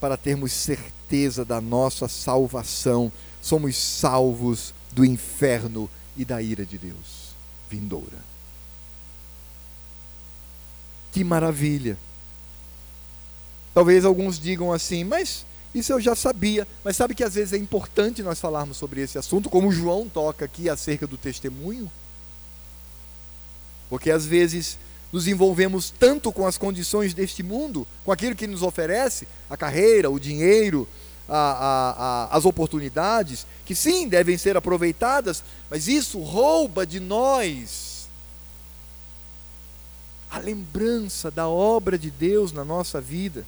[0.00, 0.99] para termos certeza
[1.44, 3.10] da nossa salvação.
[3.40, 7.30] Somos salvos do inferno e da ira de Deus
[7.70, 8.18] vindoura.
[11.12, 11.96] Que maravilha!
[13.72, 16.66] Talvez alguns digam assim, mas isso eu já sabia.
[16.84, 20.44] Mas sabe que às vezes é importante nós falarmos sobre esse assunto, como João toca
[20.44, 21.90] aqui acerca do testemunho?
[23.88, 24.78] Porque às vezes
[25.12, 30.10] nos envolvemos tanto com as condições deste mundo, com aquilo que nos oferece, a carreira,
[30.10, 30.88] o dinheiro,
[31.28, 37.90] a, a, a, as oportunidades, que sim, devem ser aproveitadas, mas isso rouba de nós
[40.30, 43.44] a lembrança da obra de Deus na nossa vida.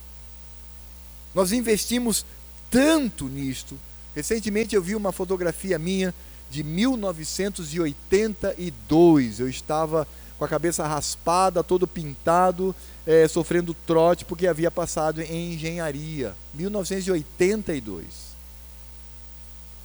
[1.33, 2.27] Nós investimos
[2.71, 3.79] tanto nisto.
[4.15, 6.13] Recentemente eu vi uma fotografia minha
[6.51, 9.41] de 1982.
[9.41, 10.07] Eu estava
[10.43, 12.75] com a cabeça raspada, todo pintado,
[13.07, 16.35] é, sofrendo trote porque havia passado em engenharia.
[16.53, 18.03] 1982.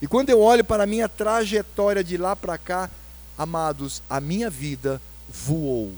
[0.02, 2.90] E quando eu olho para a minha trajetória de lá para cá,
[3.38, 5.00] amados, a minha vida
[5.30, 5.94] voou.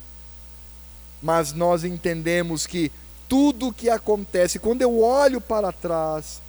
[1.22, 2.90] mas nós entendemos que
[3.28, 6.40] tudo o que acontece, quando eu olho para trás,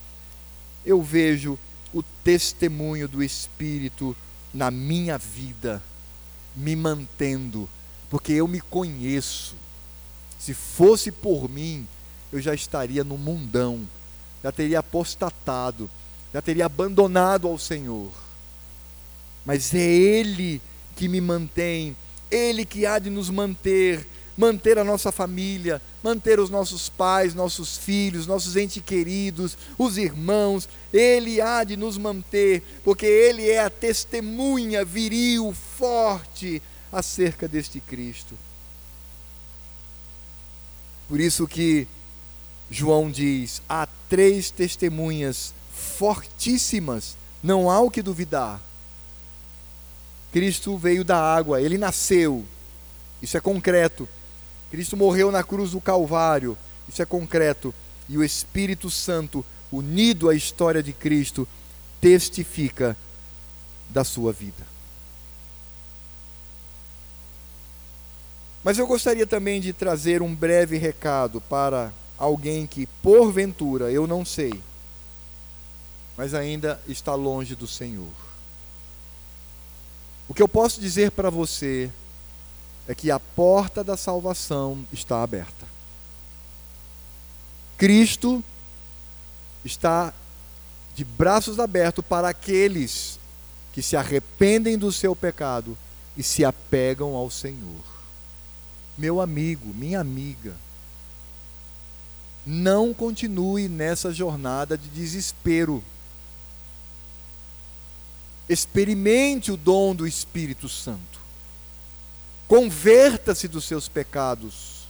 [0.86, 1.58] eu vejo
[1.94, 4.16] o testemunho do Espírito
[4.54, 5.82] na minha vida,
[6.56, 7.68] me mantendo,
[8.10, 9.56] porque eu me conheço.
[10.38, 11.88] Se fosse por mim,
[12.32, 13.88] eu já estaria no mundão,
[14.44, 15.90] já teria apostatado,
[16.34, 18.12] já teria abandonado ao Senhor.
[19.46, 20.62] Mas é Ele
[20.96, 21.96] que me mantém,
[22.30, 24.06] Ele que há de nos manter,
[24.38, 30.68] manter a nossa família, manter os nossos pais, nossos filhos, nossos entes queridos, os irmãos,
[30.94, 36.62] Ele há de nos manter, porque Ele é a testemunha viril, forte
[36.92, 38.38] acerca deste Cristo.
[41.08, 41.88] Por isso que
[42.70, 48.62] João diz: há três testemunhas fortíssimas, não há o que duvidar.
[50.32, 52.46] Cristo veio da água, ele nasceu,
[53.22, 54.08] isso é concreto.
[54.70, 56.58] Cristo morreu na cruz do Calvário,
[56.88, 57.74] isso é concreto.
[58.10, 61.48] E o Espírito Santo, unido à história de Cristo,
[62.02, 62.96] testifica
[63.90, 64.66] da sua vida.
[68.64, 74.26] Mas eu gostaria também de trazer um breve recado para alguém que, porventura, eu não
[74.26, 74.62] sei,
[76.18, 78.12] mas ainda está longe do Senhor.
[80.28, 81.92] O que eu posso dizer para você
[82.88, 85.68] é que a porta da salvação está aberta.
[87.78, 88.44] Cristo
[89.64, 90.14] está
[90.96, 93.20] de braços abertos para aqueles
[93.72, 95.78] que se arrependem do seu pecado
[96.18, 97.84] e se apegam ao Senhor.
[98.98, 100.56] Meu amigo, minha amiga,
[102.48, 105.84] não continue nessa jornada de desespero.
[108.48, 111.20] Experimente o dom do Espírito Santo.
[112.48, 114.88] Converta-se dos seus pecados.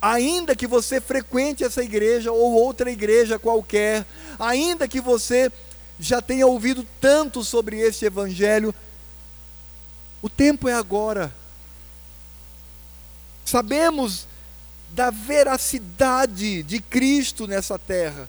[0.00, 4.06] Ainda que você frequente essa igreja ou outra igreja qualquer,
[4.38, 5.52] ainda que você
[6.00, 8.74] já tenha ouvido tanto sobre este evangelho,
[10.22, 11.30] o tempo é agora.
[13.44, 14.26] Sabemos
[14.90, 18.28] da veracidade de Cristo nessa terra.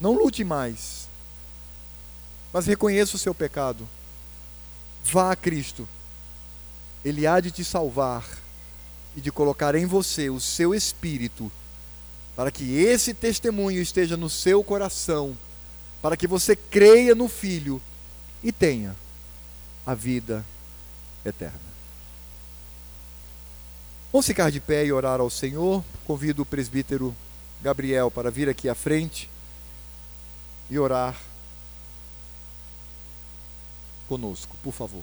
[0.00, 1.08] Não lute mais,
[2.52, 3.88] mas reconheça o seu pecado.
[5.04, 5.88] Vá a Cristo,
[7.04, 8.26] Ele há de te salvar
[9.16, 11.50] e de colocar em você o seu espírito,
[12.34, 15.36] para que esse testemunho esteja no seu coração,
[16.02, 17.80] para que você creia no Filho
[18.42, 18.94] e tenha
[19.86, 20.44] a vida
[21.24, 21.65] eterna.
[24.16, 25.84] Vamos ficar de pé e orar ao Senhor.
[26.06, 27.14] Convido o presbítero
[27.60, 29.28] Gabriel para vir aqui à frente
[30.70, 31.14] e orar
[34.08, 35.02] conosco, por favor.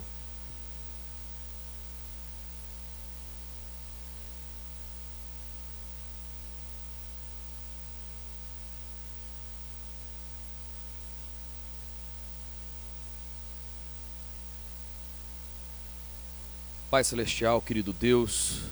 [16.90, 18.64] Pai Celestial, querido Deus,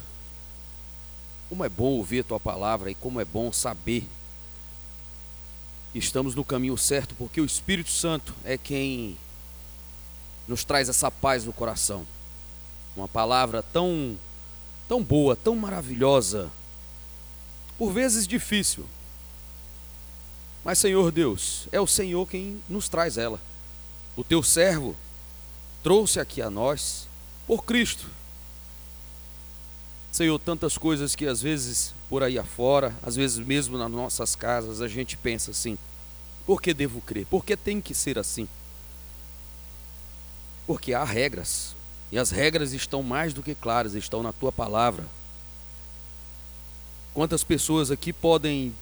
[1.53, 4.09] como é bom ouvir a tua palavra e como é bom saber
[5.93, 9.19] que estamos no caminho certo, porque o Espírito Santo é quem
[10.49, 12.07] nos traz essa paz no coração.
[12.97, 14.17] Uma palavra tão
[14.89, 16.51] tão boa, tão maravilhosa,
[17.77, 18.87] por vezes difícil.
[20.65, 23.39] Mas Senhor Deus, é o Senhor quem nos traz ela.
[24.17, 24.97] O teu servo
[25.83, 27.07] trouxe aqui a nós
[27.47, 28.07] por Cristo
[30.13, 34.83] Senhor, tantas coisas que às vezes por aí afora, às vezes mesmo nas nossas casas,
[34.83, 35.79] a gente pensa assim:
[36.45, 37.25] por que devo crer?
[37.25, 38.47] Por que tem que ser assim?
[40.67, 41.75] Porque há regras,
[42.13, 45.07] e as regras estão mais do que claras, estão na tua palavra.
[47.15, 48.75] Quantas pessoas aqui podem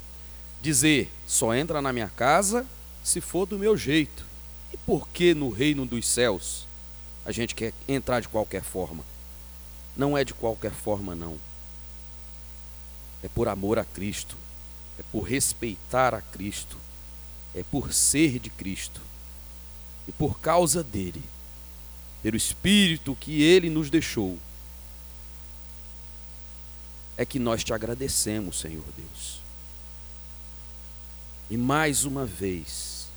[0.61, 2.66] dizer: só entra na minha casa
[3.05, 4.26] se for do meu jeito?
[4.72, 6.66] E por que no reino dos céus
[7.24, 9.10] a gente quer entrar de qualquer forma?
[9.97, 11.38] Não é de qualquer forma, não.
[13.22, 14.36] É por amor a Cristo,
[14.99, 16.78] é por respeitar a Cristo,
[17.55, 19.01] é por ser de Cristo
[20.09, 21.22] e por causa dele,
[22.22, 24.38] pelo Espírito que ele nos deixou,
[27.16, 29.41] é que nós te agradecemos, Senhor Deus.
[31.51, 33.09] E mais uma vez,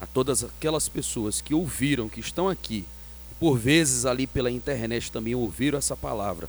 [0.00, 2.84] a todas aquelas pessoas que ouviram, que estão aqui,
[3.40, 6.46] por vezes ali pela internet também ouviram essa palavra.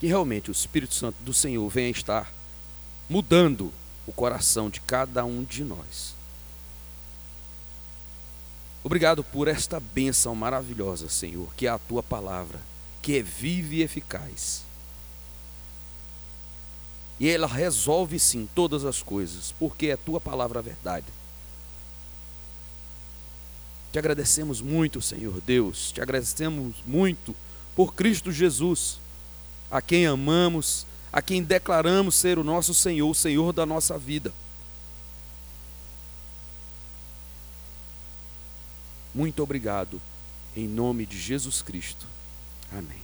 [0.00, 2.32] Que realmente o Espírito Santo do Senhor venha estar
[3.08, 3.70] mudando
[4.06, 6.14] o coração de cada um de nós.
[8.82, 12.58] Obrigado por esta bênção maravilhosa, Senhor, que é a tua palavra,
[13.02, 14.62] que é viva e eficaz.
[17.18, 21.04] E ela resolve sim todas as coisas, porque é tua palavra a verdade.
[23.92, 27.34] Te agradecemos muito, Senhor Deus, te agradecemos muito
[27.74, 29.00] por Cristo Jesus,
[29.70, 34.32] a quem amamos, a quem declaramos ser o nosso Senhor, o Senhor da nossa vida.
[39.12, 40.00] Muito obrigado,
[40.56, 42.06] em nome de Jesus Cristo.
[42.70, 43.02] Amém.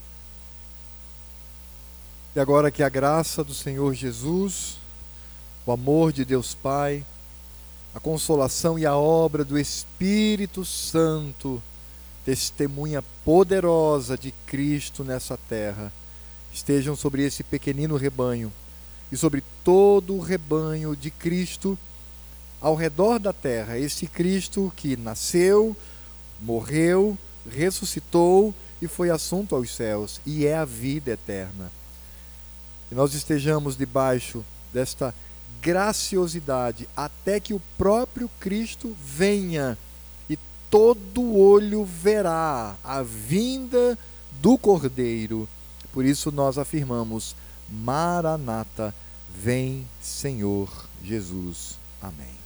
[2.34, 4.78] E agora que a graça do Senhor Jesus,
[5.64, 7.04] o amor de Deus Pai,
[7.96, 11.62] a consolação e a obra do Espírito Santo,
[12.26, 15.90] testemunha poderosa de Cristo nessa terra,
[16.52, 18.52] estejam sobre esse pequenino rebanho
[19.10, 21.78] e sobre todo o rebanho de Cristo
[22.60, 23.78] ao redor da terra.
[23.78, 25.74] Esse Cristo que nasceu,
[26.38, 27.16] morreu,
[27.50, 31.72] ressuscitou e foi assunto aos céus, e é a vida eterna.
[32.90, 35.14] Que nós estejamos debaixo desta
[35.60, 39.76] graciosidade até que o próprio Cristo venha
[40.28, 40.38] e
[40.70, 43.98] todo olho verá a vinda
[44.40, 45.48] do Cordeiro.
[45.92, 47.34] Por isso nós afirmamos:
[47.68, 48.94] Maranata,
[49.28, 51.78] vem Senhor Jesus.
[52.00, 52.45] Amém.